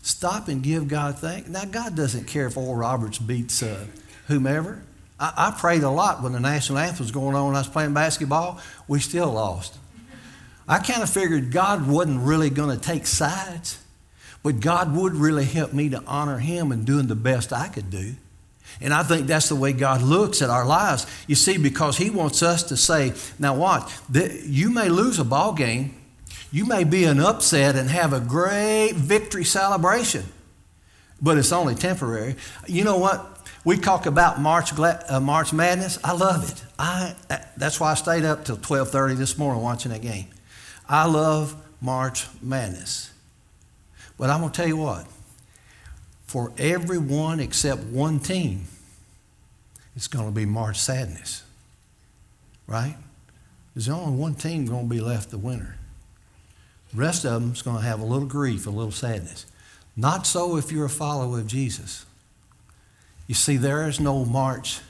Stop 0.00 0.48
and 0.48 0.62
give 0.62 0.88
God 0.88 1.18
thanks. 1.18 1.50
Now, 1.50 1.66
God 1.66 1.94
doesn't 1.94 2.24
care 2.24 2.46
if 2.46 2.56
Oral 2.56 2.76
Roberts 2.76 3.18
beats 3.18 3.62
uh, 3.62 3.84
whomever. 4.28 4.82
I, 5.20 5.32
I 5.36 5.50
prayed 5.50 5.82
a 5.82 5.90
lot 5.90 6.22
when 6.22 6.32
the 6.32 6.40
national 6.40 6.78
anthem 6.78 7.04
was 7.04 7.10
going 7.10 7.36
on 7.36 7.54
I 7.54 7.58
was 7.58 7.68
playing 7.68 7.92
basketball. 7.92 8.60
We 8.88 9.00
still 9.00 9.32
lost. 9.32 9.78
I 10.66 10.78
kind 10.78 11.02
of 11.02 11.10
figured 11.10 11.52
God 11.52 11.86
wasn't 11.86 12.20
really 12.20 12.50
going 12.50 12.76
to 12.76 12.82
take 12.82 13.06
sides, 13.06 13.78
but 14.42 14.60
God 14.60 14.94
would 14.96 15.14
really 15.14 15.44
help 15.44 15.72
me 15.72 15.90
to 15.90 16.02
honor 16.06 16.38
Him 16.38 16.72
and 16.72 16.86
doing 16.86 17.06
the 17.06 17.14
best 17.14 17.52
I 17.52 17.68
could 17.68 17.90
do. 17.90 18.14
And 18.80 18.92
I 18.92 19.02
think 19.02 19.26
that's 19.26 19.48
the 19.48 19.56
way 19.56 19.72
God 19.72 20.02
looks 20.02 20.42
at 20.42 20.50
our 20.50 20.66
lives. 20.66 21.06
You 21.26 21.34
see, 21.34 21.58
because 21.58 21.98
He 21.98 22.10
wants 22.10 22.42
us 22.42 22.62
to 22.64 22.76
say, 22.76 23.12
now 23.38 23.54
what? 23.54 23.92
You 24.12 24.70
may 24.70 24.88
lose 24.88 25.18
a 25.18 25.24
ball 25.24 25.52
game, 25.52 25.94
you 26.50 26.64
may 26.64 26.84
be 26.84 27.04
an 27.04 27.20
upset 27.20 27.76
and 27.76 27.90
have 27.90 28.12
a 28.12 28.20
great 28.20 28.92
victory 28.92 29.44
celebration, 29.44 30.24
but 31.20 31.36
it's 31.36 31.52
only 31.52 31.74
temporary. 31.74 32.36
You 32.66 32.84
know 32.84 32.96
what? 32.96 33.30
We 33.64 33.76
talk 33.78 34.06
about 34.06 34.40
March, 34.40 34.78
uh, 34.78 35.20
March 35.20 35.52
Madness. 35.52 35.98
I 36.04 36.12
love 36.12 36.50
it. 36.50 36.62
I, 36.78 37.14
that's 37.56 37.80
why 37.80 37.92
I 37.92 37.94
stayed 37.94 38.24
up 38.24 38.44
till 38.44 38.56
12:30 38.56 39.16
this 39.16 39.38
morning 39.38 39.62
watching 39.62 39.90
that 39.92 40.02
game. 40.02 40.26
I 40.88 41.06
love 41.06 41.56
March 41.80 42.26
Madness. 42.42 43.10
But 44.18 44.30
I'm 44.30 44.40
going 44.40 44.52
to 44.52 44.56
tell 44.56 44.68
you 44.68 44.76
what, 44.76 45.06
for 46.26 46.52
everyone 46.58 47.40
except 47.40 47.82
one 47.84 48.18
team, 48.20 48.64
it's 49.96 50.08
going 50.08 50.26
to 50.26 50.32
be 50.32 50.46
March 50.46 50.78
Sadness. 50.78 51.42
Right? 52.66 52.96
There's 53.74 53.88
only 53.88 54.18
one 54.18 54.34
team 54.34 54.66
going 54.66 54.88
to 54.88 54.94
be 54.94 55.00
left 55.00 55.30
the 55.30 55.38
winner. 55.38 55.76
The 56.92 57.00
rest 57.00 57.24
of 57.24 57.42
them 57.42 57.52
is 57.52 57.62
going 57.62 57.78
to 57.78 57.82
have 57.82 58.00
a 58.00 58.04
little 58.04 58.26
grief, 58.26 58.66
a 58.66 58.70
little 58.70 58.92
sadness. 58.92 59.46
Not 59.96 60.26
so 60.26 60.56
if 60.56 60.70
you're 60.70 60.86
a 60.86 60.90
follower 60.90 61.40
of 61.40 61.46
Jesus. 61.46 62.06
You 63.26 63.34
see, 63.34 63.56
there 63.56 63.88
is 63.88 64.00
no 64.00 64.24
March 64.24 64.80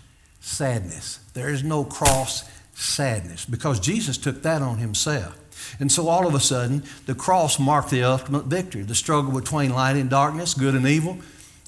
sadness. 0.41 1.21
There 1.35 1.49
is 1.49 1.63
no 1.63 1.85
cross 1.85 2.45
sadness 2.75 3.45
because 3.45 3.81
Jesus 3.81 4.19
took 4.19 4.43
that 4.43 4.61
on 4.61 4.79
himself. 4.79 5.39
And 5.79 5.91
so 5.91 6.09
all 6.09 6.27
of 6.27 6.35
a 6.35 6.41
sudden, 6.41 6.85
the 7.07 7.15
cross 7.15 7.59
marked 7.59 7.91
the 7.91 8.03
ultimate 8.03 8.47
victory. 8.47 8.83
The 8.83 8.95
struggle 8.95 9.33
between 9.33 9.71
light 9.71 9.97
and 9.97 10.11
darkness, 10.11 10.55
good 10.55 10.75
and 10.75 10.87
evil, 10.87 11.19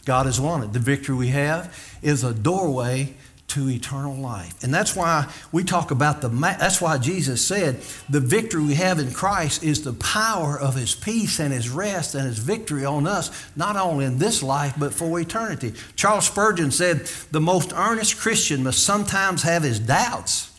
God 0.04 0.26
has 0.26 0.40
won 0.40 0.62
it. 0.62 0.72
The 0.72 0.78
victory 0.78 1.16
we 1.16 1.28
have 1.28 1.76
is 2.02 2.22
a 2.24 2.32
doorway 2.32 3.14
to 3.48 3.70
eternal 3.70 4.14
life. 4.14 4.62
And 4.64 4.74
that's 4.74 4.96
why 4.96 5.30
we 5.52 5.62
talk 5.62 5.90
about 5.90 6.20
the, 6.20 6.28
that's 6.28 6.80
why 6.80 6.98
Jesus 6.98 7.46
said 7.46 7.80
the 8.08 8.20
victory 8.20 8.62
we 8.62 8.74
have 8.74 8.98
in 8.98 9.12
Christ 9.12 9.62
is 9.62 9.82
the 9.82 9.92
power 9.92 10.58
of 10.58 10.74
His 10.74 10.94
peace 10.94 11.38
and 11.38 11.52
His 11.52 11.68
rest 11.68 12.14
and 12.14 12.24
His 12.26 12.38
victory 12.38 12.84
on 12.84 13.06
us, 13.06 13.30
not 13.54 13.76
only 13.76 14.04
in 14.04 14.18
this 14.18 14.42
life, 14.42 14.74
but 14.76 14.92
for 14.92 15.18
eternity. 15.20 15.74
Charles 15.94 16.26
Spurgeon 16.26 16.70
said 16.70 17.06
the 17.30 17.40
most 17.40 17.72
earnest 17.72 18.18
Christian 18.18 18.64
must 18.64 18.82
sometimes 18.82 19.42
have 19.42 19.62
his 19.62 19.78
doubts 19.78 20.55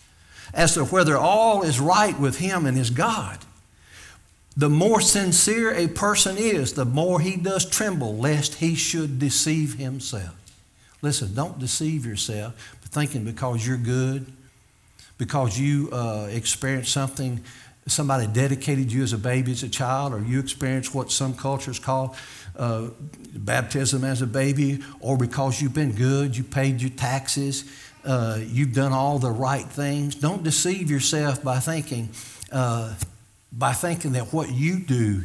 as 0.54 0.74
to 0.74 0.86
whether 0.86 1.18
all 1.18 1.63
is 1.63 1.80
right 1.80 2.20
with 2.20 2.39
him 2.39 2.66
and 2.66 2.77
his 2.77 2.89
God. 2.89 3.39
The 4.56 4.70
more 4.70 5.01
sincere 5.01 5.74
a 5.74 5.88
person 5.88 6.36
is, 6.38 6.74
the 6.74 6.86
more 6.86 7.20
he 7.20 7.36
does 7.36 7.63
tremble 7.63 8.18
lest 8.18 8.56
he 8.56 8.74
should 8.74 9.20
deceive 9.20 9.75
himself. 9.75 10.36
Listen, 11.04 11.36
don't 11.36 11.60
deceive 11.60 12.08
yourself 12.08 12.56
thinking 12.88 13.24
because 13.24 13.66
you're 13.68 13.77
good, 13.77 14.25
because 15.18 15.60
you 15.60 15.89
uh, 15.92 16.27
experienced 16.32 16.92
something, 16.92 17.39
somebody 17.86 18.27
dedicated 18.27 18.92
you 18.92 19.04
as 19.04 19.13
a 19.13 19.18
baby, 19.18 19.51
as 19.51 19.63
a 19.63 19.70
child, 19.70 20.13
or 20.13 20.22
you 20.22 20.39
experienced 20.39 20.96
what 20.96 21.12
some 21.12 21.36
cultures 21.36 21.80
call 21.80 22.16
uh, 22.58 22.88
baptism 23.36 24.04
as 24.04 24.22
a 24.22 24.27
baby, 24.27 24.80
or 25.00 25.18
because 25.18 25.62
you've 25.62 25.74
been 25.74 25.92
good, 25.92 26.36
you 26.36 26.44
paid 26.44 26.82
your 26.82 26.89
taxes, 26.92 27.66
uh, 28.07 28.39
you've 28.41 28.73
done 28.73 28.93
all 28.93 29.19
the 29.19 29.29
right 29.29 29.65
things. 29.65 30.15
Don't 30.15 30.43
deceive 30.43 30.89
yourself 30.89 31.43
by 31.43 31.59
thinking, 31.59 32.09
uh, 32.51 32.95
by 33.51 33.73
thinking 33.73 34.13
that 34.13 34.31
what 34.33 34.51
you 34.51 34.79
do 34.79 35.23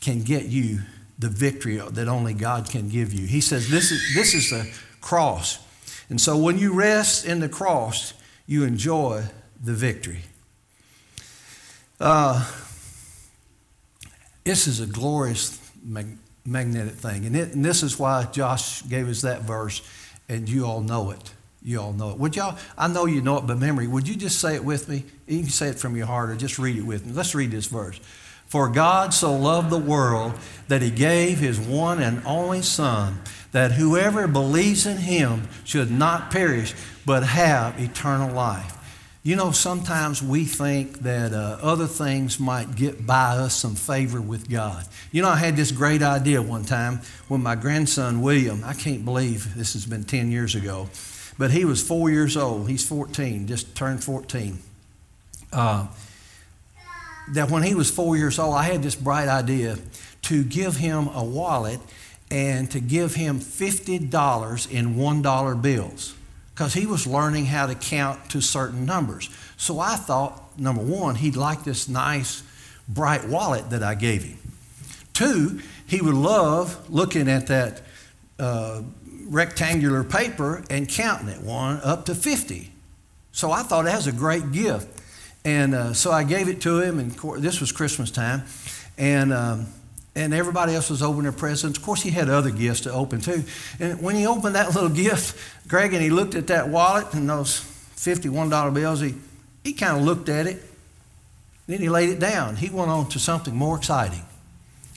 can 0.00 0.22
get 0.22 0.44
you 0.44 0.80
the 1.18 1.28
victory 1.28 1.76
that 1.76 2.08
only 2.08 2.32
God 2.32 2.70
can 2.70 2.88
give 2.88 3.12
you. 3.12 3.26
He 3.26 3.40
says 3.40 3.68
this 3.68 3.90
is, 3.90 4.14
this 4.14 4.34
is 4.34 4.50
the 4.50 4.72
cross. 5.00 5.58
And 6.08 6.20
so 6.20 6.36
when 6.36 6.58
you 6.58 6.72
rest 6.72 7.26
in 7.26 7.40
the 7.40 7.48
cross, 7.48 8.14
you 8.46 8.64
enjoy 8.64 9.24
the 9.62 9.74
victory. 9.74 10.22
Uh, 12.00 12.50
this 14.44 14.66
is 14.66 14.80
a 14.80 14.86
glorious 14.86 15.60
mag- 15.84 16.16
magnetic 16.46 16.94
thing. 16.94 17.26
And, 17.26 17.36
it, 17.36 17.54
and 17.54 17.64
this 17.64 17.82
is 17.82 17.98
why 17.98 18.24
Josh 18.32 18.82
gave 18.88 19.08
us 19.08 19.22
that 19.22 19.42
verse, 19.42 19.82
and 20.28 20.48
you 20.48 20.64
all 20.64 20.80
know 20.80 21.10
it. 21.10 21.32
You 21.62 21.80
all 21.80 21.92
know 21.92 22.10
it. 22.10 22.18
Would 22.18 22.36
y'all, 22.36 22.58
I 22.78 22.88
know 22.88 23.06
you 23.06 23.20
know 23.20 23.36
it 23.38 23.46
by 23.46 23.54
memory. 23.54 23.86
Would 23.86 24.08
you 24.08 24.16
just 24.16 24.40
say 24.40 24.54
it 24.54 24.64
with 24.64 24.88
me? 24.88 25.04
You 25.26 25.40
can 25.40 25.50
say 25.50 25.68
it 25.68 25.78
from 25.78 25.96
your 25.96 26.06
heart 26.06 26.30
or 26.30 26.36
just 26.36 26.58
read 26.58 26.76
it 26.76 26.82
with 26.82 27.06
me. 27.06 27.12
Let's 27.12 27.34
read 27.34 27.50
this 27.50 27.66
verse. 27.66 28.00
For 28.46 28.68
God 28.68 29.14
so 29.14 29.36
loved 29.36 29.70
the 29.70 29.78
world 29.78 30.32
that 30.68 30.82
he 30.82 30.90
gave 30.90 31.38
his 31.38 31.60
one 31.60 32.02
and 32.02 32.20
only 32.26 32.62
Son, 32.62 33.20
that 33.52 33.72
whoever 33.72 34.26
believes 34.26 34.86
in 34.86 34.96
him 34.96 35.48
should 35.64 35.90
not 35.90 36.32
perish, 36.32 36.74
but 37.06 37.22
have 37.22 37.78
eternal 37.78 38.34
life. 38.34 38.76
You 39.22 39.36
know, 39.36 39.52
sometimes 39.52 40.22
we 40.22 40.46
think 40.46 41.00
that 41.00 41.34
uh, 41.34 41.58
other 41.60 41.86
things 41.86 42.40
might 42.40 42.74
get 42.74 43.06
by 43.06 43.36
us 43.36 43.54
some 43.54 43.74
favor 43.74 44.18
with 44.18 44.48
God. 44.48 44.86
You 45.12 45.20
know, 45.20 45.28
I 45.28 45.36
had 45.36 45.56
this 45.56 45.72
great 45.72 46.02
idea 46.02 46.40
one 46.40 46.64
time 46.64 47.02
when 47.28 47.42
my 47.42 47.54
grandson 47.54 48.22
William, 48.22 48.64
I 48.64 48.72
can't 48.72 49.04
believe 49.04 49.54
this 49.54 49.74
has 49.74 49.84
been 49.84 50.04
10 50.04 50.30
years 50.30 50.54
ago, 50.54 50.88
but 51.40 51.50
he 51.50 51.64
was 51.64 51.82
four 51.82 52.10
years 52.10 52.36
old. 52.36 52.68
He's 52.68 52.86
14, 52.86 53.46
just 53.46 53.74
turned 53.74 54.04
14. 54.04 54.58
Uh, 55.50 55.86
that 57.32 57.50
when 57.50 57.62
he 57.62 57.74
was 57.74 57.90
four 57.90 58.14
years 58.14 58.38
old, 58.38 58.54
I 58.54 58.64
had 58.64 58.82
this 58.82 58.94
bright 58.94 59.26
idea 59.26 59.78
to 60.24 60.44
give 60.44 60.76
him 60.76 61.08
a 61.14 61.24
wallet 61.24 61.80
and 62.30 62.70
to 62.72 62.78
give 62.78 63.14
him 63.14 63.40
$50 63.40 64.70
in 64.70 64.94
$1 64.96 65.62
bills 65.62 66.14
because 66.52 66.74
he 66.74 66.84
was 66.84 67.06
learning 67.06 67.46
how 67.46 67.66
to 67.66 67.74
count 67.74 68.28
to 68.32 68.42
certain 68.42 68.84
numbers. 68.84 69.30
So 69.56 69.80
I 69.80 69.96
thought, 69.96 70.58
number 70.58 70.82
one, 70.82 71.14
he'd 71.14 71.36
like 71.36 71.64
this 71.64 71.88
nice, 71.88 72.42
bright 72.86 73.26
wallet 73.26 73.70
that 73.70 73.82
I 73.82 73.94
gave 73.94 74.24
him. 74.24 74.38
Two, 75.14 75.62
he 75.86 76.02
would 76.02 76.12
love 76.12 76.90
looking 76.90 77.30
at 77.30 77.46
that 77.46 77.80
uh, 78.38 78.82
rectangular 79.30 80.02
paper 80.04 80.62
and 80.68 80.88
counting 80.88 81.28
it, 81.28 81.40
one 81.40 81.80
up 81.82 82.04
to 82.06 82.14
50. 82.14 82.70
So 83.32 83.52
I 83.52 83.62
thought 83.62 83.84
that 83.84 83.96
was 83.96 84.08
a 84.08 84.12
great 84.12 84.52
gift. 84.52 84.88
And 85.44 85.74
uh, 85.74 85.94
so 85.94 86.10
I 86.10 86.24
gave 86.24 86.48
it 86.48 86.60
to 86.62 86.80
him, 86.80 86.98
and 86.98 87.12
this 87.38 87.60
was 87.60 87.72
Christmas 87.72 88.10
time. 88.10 88.42
And, 88.98 89.32
um, 89.32 89.66
and 90.14 90.34
everybody 90.34 90.74
else 90.74 90.90
was 90.90 91.02
opening 91.02 91.22
their 91.22 91.32
presents. 91.32 91.78
Of 91.78 91.84
course, 91.84 92.02
he 92.02 92.10
had 92.10 92.28
other 92.28 92.50
gifts 92.50 92.82
to 92.82 92.92
open 92.92 93.20
too. 93.20 93.44
And 93.78 94.02
when 94.02 94.16
he 94.16 94.26
opened 94.26 94.56
that 94.56 94.68
little 94.74 94.90
gift, 94.90 95.38
Greg, 95.68 95.94
and 95.94 96.02
he 96.02 96.10
looked 96.10 96.34
at 96.34 96.48
that 96.48 96.68
wallet 96.68 97.14
and 97.14 97.30
those 97.30 97.60
$51 97.96 98.74
bills, 98.74 99.00
he, 99.00 99.14
he 99.64 99.72
kind 99.72 99.96
of 99.96 100.02
looked 100.02 100.28
at 100.28 100.46
it. 100.46 100.62
Then 101.66 101.78
he 101.78 101.88
laid 101.88 102.10
it 102.10 102.18
down. 102.18 102.56
He 102.56 102.68
went 102.68 102.90
on 102.90 103.08
to 103.10 103.20
something 103.20 103.54
more 103.54 103.76
exciting. 103.76 104.24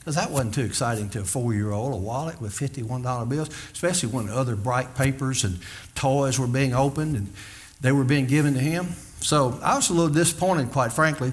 Because 0.04 0.16
that 0.16 0.32
wasn't 0.32 0.54
too 0.54 0.66
exciting 0.66 1.10
to 1.12 1.22
a 1.22 1.24
four 1.24 1.54
year 1.54 1.72
old, 1.72 1.94
a 1.94 1.96
wallet 1.96 2.42
with 2.42 2.52
$51 2.52 3.30
bills, 3.30 3.50
especially 3.72 4.10
when 4.10 4.28
other 4.28 4.58
bright 4.58 4.96
papers 4.96 5.46
and 5.46 5.60
toys 5.96 6.38
were 6.38 6.48
being 6.48 6.74
opened 6.74 7.16
and 7.16 7.34
they 7.80 7.94
were 7.94 8.04
being 8.04 8.26
given 8.26 8.54
to 8.54 8.60
him. 8.60 8.88
So 9.22 9.58
I 9.64 9.76
was 9.76 9.90
a 9.90 9.94
little 9.94 10.14
disappointed, 10.14 10.72
quite 10.72 10.92
frankly. 10.92 11.32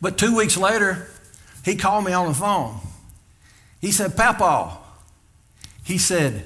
But 0.00 0.18
two 0.18 0.36
weeks 0.36 0.56
later, 0.56 1.08
he 1.64 1.76
called 1.76 2.04
me 2.04 2.12
on 2.12 2.26
the 2.26 2.34
phone. 2.34 2.80
He 3.80 3.92
said, 3.92 4.16
Papa, 4.16 4.76
he 5.84 5.96
said, 5.96 6.42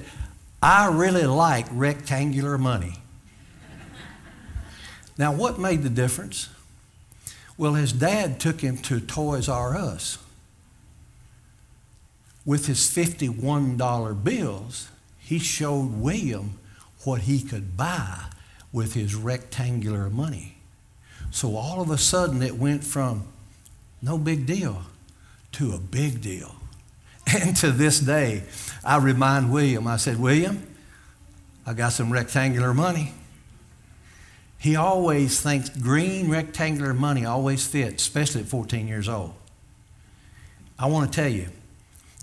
I 0.61 0.89
really 0.89 1.25
like 1.25 1.65
rectangular 1.71 2.59
money. 2.59 2.97
now, 5.17 5.33
what 5.33 5.57
made 5.57 5.81
the 5.81 5.89
difference? 5.89 6.49
Well, 7.57 7.73
his 7.73 7.91
dad 7.91 8.39
took 8.39 8.61
him 8.61 8.77
to 8.83 8.99
Toys 8.99 9.49
R 9.49 9.75
Us. 9.75 10.19
With 12.49 12.65
his 12.65 12.79
$51 12.79 14.23
bills, 14.23 14.89
he 15.19 15.37
showed 15.37 16.01
William 16.01 16.57
what 17.03 17.21
he 17.21 17.43
could 17.43 17.77
buy 17.77 18.23
with 18.73 18.95
his 18.95 19.13
rectangular 19.13 20.09
money. 20.09 20.57
So 21.29 21.55
all 21.55 21.79
of 21.79 21.91
a 21.91 21.97
sudden 21.99 22.41
it 22.41 22.55
went 22.55 22.83
from 22.83 23.27
no 24.01 24.17
big 24.17 24.47
deal 24.47 24.81
to 25.51 25.73
a 25.73 25.77
big 25.77 26.21
deal. 26.21 26.55
And 27.39 27.55
to 27.57 27.71
this 27.71 27.99
day, 27.99 28.41
I 28.83 28.97
remind 28.97 29.53
William, 29.53 29.85
I 29.85 29.97
said, 29.97 30.19
William, 30.19 30.65
I 31.67 31.73
got 31.73 31.89
some 31.89 32.11
rectangular 32.11 32.73
money. 32.73 33.13
He 34.57 34.75
always 34.75 35.39
thinks 35.39 35.69
green 35.69 36.31
rectangular 36.31 36.95
money 36.95 37.25
always 37.25 37.67
fits, 37.67 38.01
especially 38.01 38.41
at 38.41 38.47
14 38.47 38.87
years 38.87 39.07
old. 39.07 39.35
I 40.79 40.87
want 40.87 41.13
to 41.13 41.15
tell 41.15 41.29
you, 41.29 41.49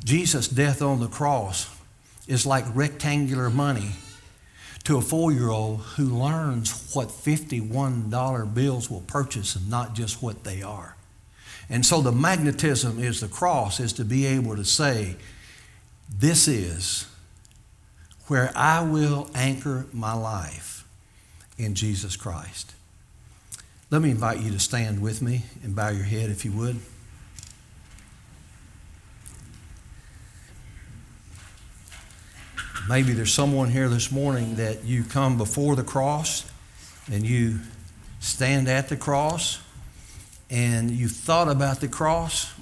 Jesus' 0.04 0.48
death 0.48 0.82
on 0.82 1.00
the 1.00 1.08
cross 1.08 1.68
is 2.26 2.46
like 2.46 2.64
rectangular 2.74 3.50
money 3.50 3.92
to 4.84 4.96
a 4.96 5.02
four 5.02 5.32
year 5.32 5.48
old 5.48 5.80
who 5.96 6.04
learns 6.04 6.94
what 6.94 7.08
$51 7.08 8.54
bills 8.54 8.90
will 8.90 9.00
purchase 9.00 9.56
and 9.56 9.68
not 9.68 9.94
just 9.94 10.22
what 10.22 10.44
they 10.44 10.62
are. 10.62 10.96
And 11.68 11.84
so 11.84 12.00
the 12.00 12.12
magnetism 12.12 13.02
is 13.02 13.20
the 13.20 13.28
cross, 13.28 13.80
is 13.80 13.92
to 13.94 14.04
be 14.04 14.26
able 14.26 14.54
to 14.54 14.64
say, 14.64 15.16
This 16.08 16.46
is 16.46 17.08
where 18.28 18.52
I 18.54 18.82
will 18.82 19.28
anchor 19.34 19.86
my 19.92 20.12
life 20.12 20.86
in 21.58 21.74
Jesus 21.74 22.16
Christ. 22.16 22.74
Let 23.90 24.02
me 24.02 24.10
invite 24.10 24.40
you 24.40 24.50
to 24.52 24.58
stand 24.58 25.00
with 25.00 25.22
me 25.22 25.42
and 25.64 25.74
bow 25.74 25.88
your 25.88 26.04
head 26.04 26.30
if 26.30 26.44
you 26.44 26.52
would. 26.52 26.80
Maybe 32.88 33.14
there's 33.14 33.34
someone 33.34 33.68
here 33.68 33.88
this 33.88 34.12
morning 34.12 34.56
that 34.56 34.84
you 34.84 35.02
come 35.02 35.38
before 35.38 35.74
the 35.74 35.82
cross 35.82 36.48
and 37.10 37.26
you 37.26 37.58
stand 38.20 38.68
at 38.68 38.88
the 38.88 38.96
cross 38.96 39.60
and 40.50 40.92
you've 40.92 41.10
thought 41.10 41.48
about 41.48 41.80
the 41.80 41.88
cross. 41.88 42.54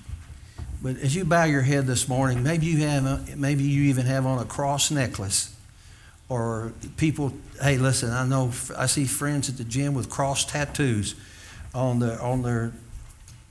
But 0.82 0.96
as 0.96 1.14
you 1.14 1.26
bow 1.26 1.44
your 1.44 1.60
head 1.60 1.86
this 1.86 2.08
morning, 2.08 2.42
maybe 2.42 2.64
you 2.64 2.78
have, 2.86 3.04
a, 3.04 3.36
maybe 3.36 3.64
you 3.64 3.82
even 3.84 4.06
have 4.06 4.24
on 4.24 4.38
a 4.38 4.46
cross 4.46 4.90
necklace, 4.90 5.54
or 6.30 6.72
people. 6.96 7.34
Hey, 7.60 7.76
listen, 7.76 8.10
I 8.10 8.26
know 8.26 8.50
I 8.76 8.86
see 8.86 9.04
friends 9.04 9.50
at 9.50 9.58
the 9.58 9.64
gym 9.64 9.92
with 9.92 10.08
cross 10.08 10.46
tattoos 10.46 11.14
on 11.74 11.98
their 11.98 12.20
on 12.22 12.42
their 12.42 12.72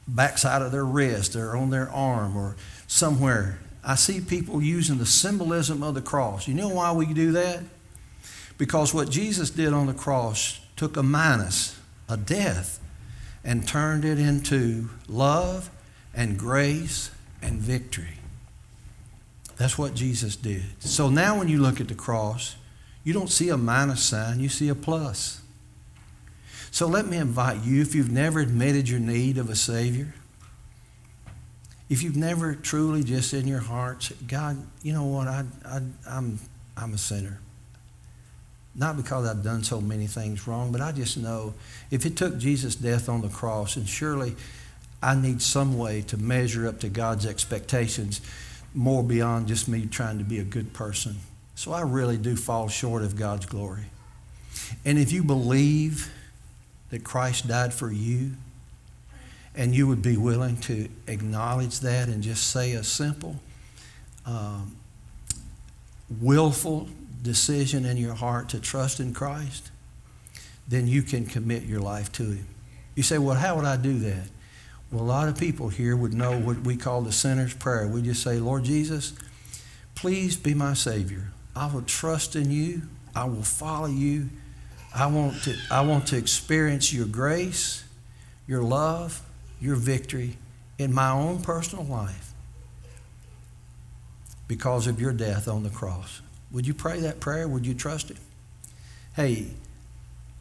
backside 0.07 0.63
of 0.63 0.71
their 0.71 0.85
wrist 0.85 1.35
or 1.35 1.55
on 1.55 1.69
their 1.69 1.89
arm 1.89 2.35
or 2.35 2.55
somewhere. 2.87 3.59
I 3.85 3.95
see 3.95 4.21
people 4.21 4.61
using 4.61 4.97
the 4.97 5.05
symbolism 5.05 5.83
of 5.83 5.93
the 5.95 6.01
cross. 6.01 6.47
You 6.47 6.53
know 6.53 6.69
why 6.69 6.91
we 6.93 7.05
do 7.13 7.33
that? 7.33 7.61
Because 8.57 8.93
what 8.93 9.09
Jesus 9.09 9.49
did 9.49 9.73
on 9.73 9.87
the 9.87 9.93
cross 9.93 10.61
took 10.75 10.95
a 10.95 11.03
minus, 11.03 11.79
a 12.07 12.15
death, 12.15 12.79
and 13.43 13.67
turned 13.67 14.05
it 14.05 14.19
into 14.19 14.89
love 15.07 15.69
and 16.13 16.37
grace 16.37 17.11
and 17.41 17.59
victory. 17.59 18.19
That's 19.57 19.77
what 19.77 19.95
Jesus 19.95 20.35
did. 20.35 20.63
So 20.79 21.09
now 21.09 21.37
when 21.37 21.49
you 21.49 21.61
look 21.61 21.81
at 21.81 21.87
the 21.89 21.95
cross, 21.95 22.55
you 23.03 23.13
don't 23.13 23.29
see 23.29 23.49
a 23.49 23.57
minus 23.57 24.03
sign, 24.03 24.39
you 24.39 24.49
see 24.49 24.69
a 24.69 24.75
plus. 24.75 25.41
So 26.71 26.87
let 26.87 27.05
me 27.05 27.17
invite 27.17 27.63
you, 27.63 27.81
if 27.81 27.93
you've 27.93 28.11
never 28.11 28.39
admitted 28.39 28.89
your 28.89 28.99
need 28.99 29.37
of 29.37 29.49
a 29.49 29.55
Savior, 29.55 30.13
if 31.93 32.01
you've 32.01 32.17
never 32.17 32.55
truly 32.55 33.03
just 33.03 33.35
in 33.35 33.47
your 33.47 33.59
heart 33.59 34.11
God, 34.27 34.57
you 34.81 34.93
know 34.93 35.03
what, 35.03 35.27
I, 35.27 35.43
I, 35.63 35.79
I'm, 36.09 36.39
I'm 36.75 36.95
a 36.95 36.97
sinner. 36.97 37.39
Not 38.73 38.97
because 38.97 39.27
I've 39.27 39.43
done 39.43 39.63
so 39.63 39.79
many 39.79 40.07
things 40.07 40.47
wrong, 40.47 40.71
but 40.71 40.81
I 40.81 40.91
just 40.91 41.17
know 41.17 41.53
if 41.91 42.07
it 42.07 42.17
took 42.17 42.39
Jesus' 42.39 42.73
death 42.73 43.09
on 43.09 43.21
the 43.21 43.29
cross, 43.29 43.75
and 43.75 43.87
surely 43.87 44.35
I 45.03 45.13
need 45.13 45.39
some 45.43 45.77
way 45.77 46.01
to 46.01 46.17
measure 46.17 46.67
up 46.67 46.79
to 46.79 46.89
God's 46.89 47.27
expectations 47.27 48.21
more 48.73 49.03
beyond 49.03 49.47
just 49.47 49.67
me 49.67 49.85
trying 49.85 50.17
to 50.17 50.23
be 50.23 50.39
a 50.39 50.43
good 50.43 50.73
person. 50.73 51.17
So 51.53 51.73
I 51.73 51.81
really 51.81 52.17
do 52.17 52.35
fall 52.35 52.69
short 52.69 53.03
of 53.03 53.15
God's 53.15 53.45
glory. 53.45 53.85
And 54.83 54.97
if 54.97 55.11
you 55.11 55.23
believe 55.23 56.11
that 56.89 57.03
Christ 57.03 57.47
died 57.47 57.71
for 57.71 57.91
you, 57.91 58.31
and 59.55 59.75
you 59.75 59.87
would 59.87 60.01
be 60.01 60.17
willing 60.17 60.57
to 60.57 60.89
acknowledge 61.07 61.79
that 61.81 62.07
and 62.07 62.23
just 62.23 62.49
say 62.49 62.73
a 62.73 62.83
simple, 62.83 63.35
um, 64.25 64.75
willful 66.21 66.87
decision 67.21 67.85
in 67.85 67.97
your 67.97 68.13
heart 68.13 68.49
to 68.49 68.59
trust 68.59 68.99
in 68.99 69.13
Christ, 69.13 69.71
then 70.67 70.87
you 70.87 71.01
can 71.01 71.25
commit 71.25 71.63
your 71.63 71.79
life 71.79 72.11
to 72.13 72.23
Him. 72.23 72.47
You 72.95 73.03
say, 73.03 73.17
well, 73.17 73.35
how 73.35 73.55
would 73.55 73.65
I 73.65 73.77
do 73.77 73.99
that? 73.99 74.27
Well, 74.91 75.03
a 75.03 75.05
lot 75.05 75.27
of 75.27 75.37
people 75.37 75.69
here 75.69 75.95
would 75.95 76.13
know 76.13 76.39
what 76.39 76.59
we 76.61 76.75
call 76.75 77.01
the 77.01 77.11
sinner's 77.11 77.53
prayer. 77.53 77.87
We 77.87 78.01
just 78.01 78.21
say, 78.21 78.37
Lord 78.37 78.63
Jesus, 78.63 79.13
please 79.95 80.35
be 80.35 80.53
my 80.53 80.73
Savior. 80.73 81.31
I 81.55 81.71
will 81.71 81.81
trust 81.81 82.35
in 82.35 82.51
you. 82.51 82.83
I 83.15 83.25
will 83.25 83.43
follow 83.43 83.87
you. 83.87 84.29
I 84.95 85.07
want 85.07 85.43
to, 85.43 85.55
I 85.71 85.81
want 85.81 86.07
to 86.07 86.17
experience 86.17 86.93
your 86.93 87.07
grace, 87.07 87.83
your 88.47 88.61
love, 88.61 89.21
your 89.63 89.75
victory 89.75 90.37
in 90.77 90.93
my 90.93 91.09
own 91.09 91.41
personal 91.41 91.85
life 91.85 92.33
because 94.47 94.87
of 94.87 94.99
your 94.99 95.13
death 95.13 95.47
on 95.47 95.63
the 95.63 95.69
cross. 95.69 96.21
Would 96.51 96.67
you 96.67 96.73
pray 96.73 96.99
that 96.99 97.19
prayer? 97.19 97.47
Would 97.47 97.65
you 97.65 97.73
trust 97.73 98.11
it? 98.11 98.17
Hey, 99.15 99.47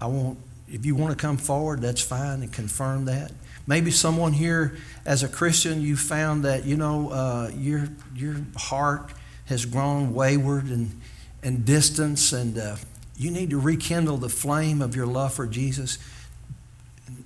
I 0.01 0.07
want 0.07 0.39
if 0.69 0.87
you 0.87 0.95
want 0.95 1.17
to 1.17 1.21
come 1.21 1.37
forward, 1.37 1.83
that's 1.83 2.01
fine 2.01 2.43
and 2.43 2.51
confirm 2.51 3.05
that. 3.05 3.31
Maybe 3.67 3.91
someone 3.91 4.33
here, 4.33 4.77
as 5.05 5.23
a 5.23 5.29
Christian, 5.29 5.83
you 5.83 5.97
found 5.97 6.45
that 6.45 6.65
you 6.65 6.77
know 6.77 7.11
uh, 7.11 7.51
your 7.55 7.89
your 8.17 8.37
heart 8.57 9.13
has 9.47 9.67
grown 9.67 10.15
wayward 10.15 10.65
and 10.65 11.01
and 11.43 11.65
distance, 11.65 12.33
and 12.33 12.59
uh, 12.59 12.77
you 13.17 13.31
need 13.31 13.51
to 13.51 13.61
rekindle 13.61 14.17
the 14.17 14.29
flame 14.29 14.83
of 14.83 14.97
your 14.97 15.07
love 15.07 15.35
for 15.35 15.47
Jesus. 15.47 15.99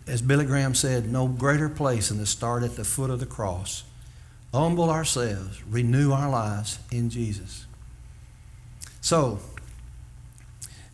As 0.07 0.23
Billy 0.23 0.45
Graham 0.45 0.75
said, 0.75 1.11
no 1.11 1.27
greater 1.27 1.69
place 1.69 2.11
than 2.11 2.19
to 2.19 2.27
start 2.27 2.62
at 2.62 2.77
the 2.77 2.85
foot 2.85 3.11
of 3.11 3.21
the 3.21 3.27
cross. 3.27 3.83
Humble 4.55 4.88
ourselves, 4.88 5.62
renew 5.64 6.12
our 6.12 6.31
lives 6.31 6.79
in 6.90 7.11
Jesus. 7.11 7.66
So, 9.01 9.40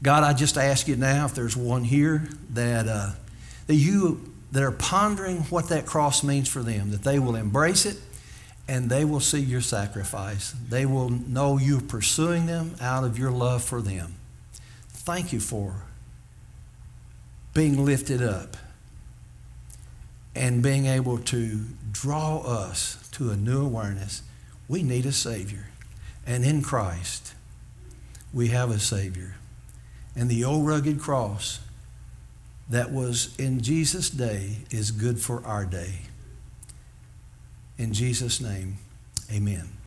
God, 0.03 0.25
I 0.25 0.33
just 0.33 0.57
ask 0.57 0.89
you 0.89 0.97
now 0.97 1.27
if 1.27 1.35
there's 1.35 1.57
one 1.57 1.85
here 1.85 2.29
that, 2.51 2.89
uh, 2.89 3.11
that 3.67 3.75
you 3.75 4.33
that 4.53 4.63
are 4.63 4.71
pondering 4.71 5.39
what 5.45 5.71
that 5.71 5.87
cross 5.87 6.23
means 6.23 6.49
for 6.49 6.63
them, 6.63 6.91
that 6.91 7.03
they 7.03 7.19
will 7.19 7.37
embrace 7.37 7.87
it 7.87 7.97
and 8.69 8.91
they 8.91 9.05
will 9.05 9.21
see 9.21 9.41
your 9.41 9.63
sacrifice. 9.63 10.55
They 10.69 10.85
will 10.87 11.09
know 11.09 11.59
you 11.59 11.81
pursuing 11.81 12.47
them 12.47 12.77
out 12.81 13.03
of 13.05 13.19
your 13.19 13.31
love 13.31 13.65
for 13.65 13.81
them. 13.81 14.15
Thank 14.91 15.33
you 15.33 15.41
for 15.41 15.85
being 17.55 17.85
lifted 17.85 18.23
up 18.23 18.57
and 20.35 20.63
being 20.63 20.87
able 20.87 21.19
to 21.19 21.61
draw 21.91 22.39
us 22.39 23.09
to 23.13 23.31
a 23.31 23.37
new 23.37 23.65
awareness. 23.65 24.23
We 24.69 24.83
need 24.83 25.07
a 25.07 25.13
Savior. 25.13 25.67
And 26.27 26.45
in 26.45 26.63
Christ, 26.63 27.35
we 28.33 28.49
have 28.49 28.71
a 28.71 28.79
Savior. 28.79 29.35
And 30.17 30.31
the 30.31 30.45
old 30.45 30.67
rugged 30.67 31.01
cross 31.01 31.61
that 32.69 32.93
was 32.93 33.37
in 33.39 33.61
Jesus' 33.61 34.09
day 34.09 34.59
is 34.71 34.91
good 34.91 35.21
for 35.21 35.45
our 35.45 35.65
day. 35.65 36.03
In 37.77 37.93
Jesus' 37.93 38.41
name, 38.41 38.79
amen. 39.31 39.73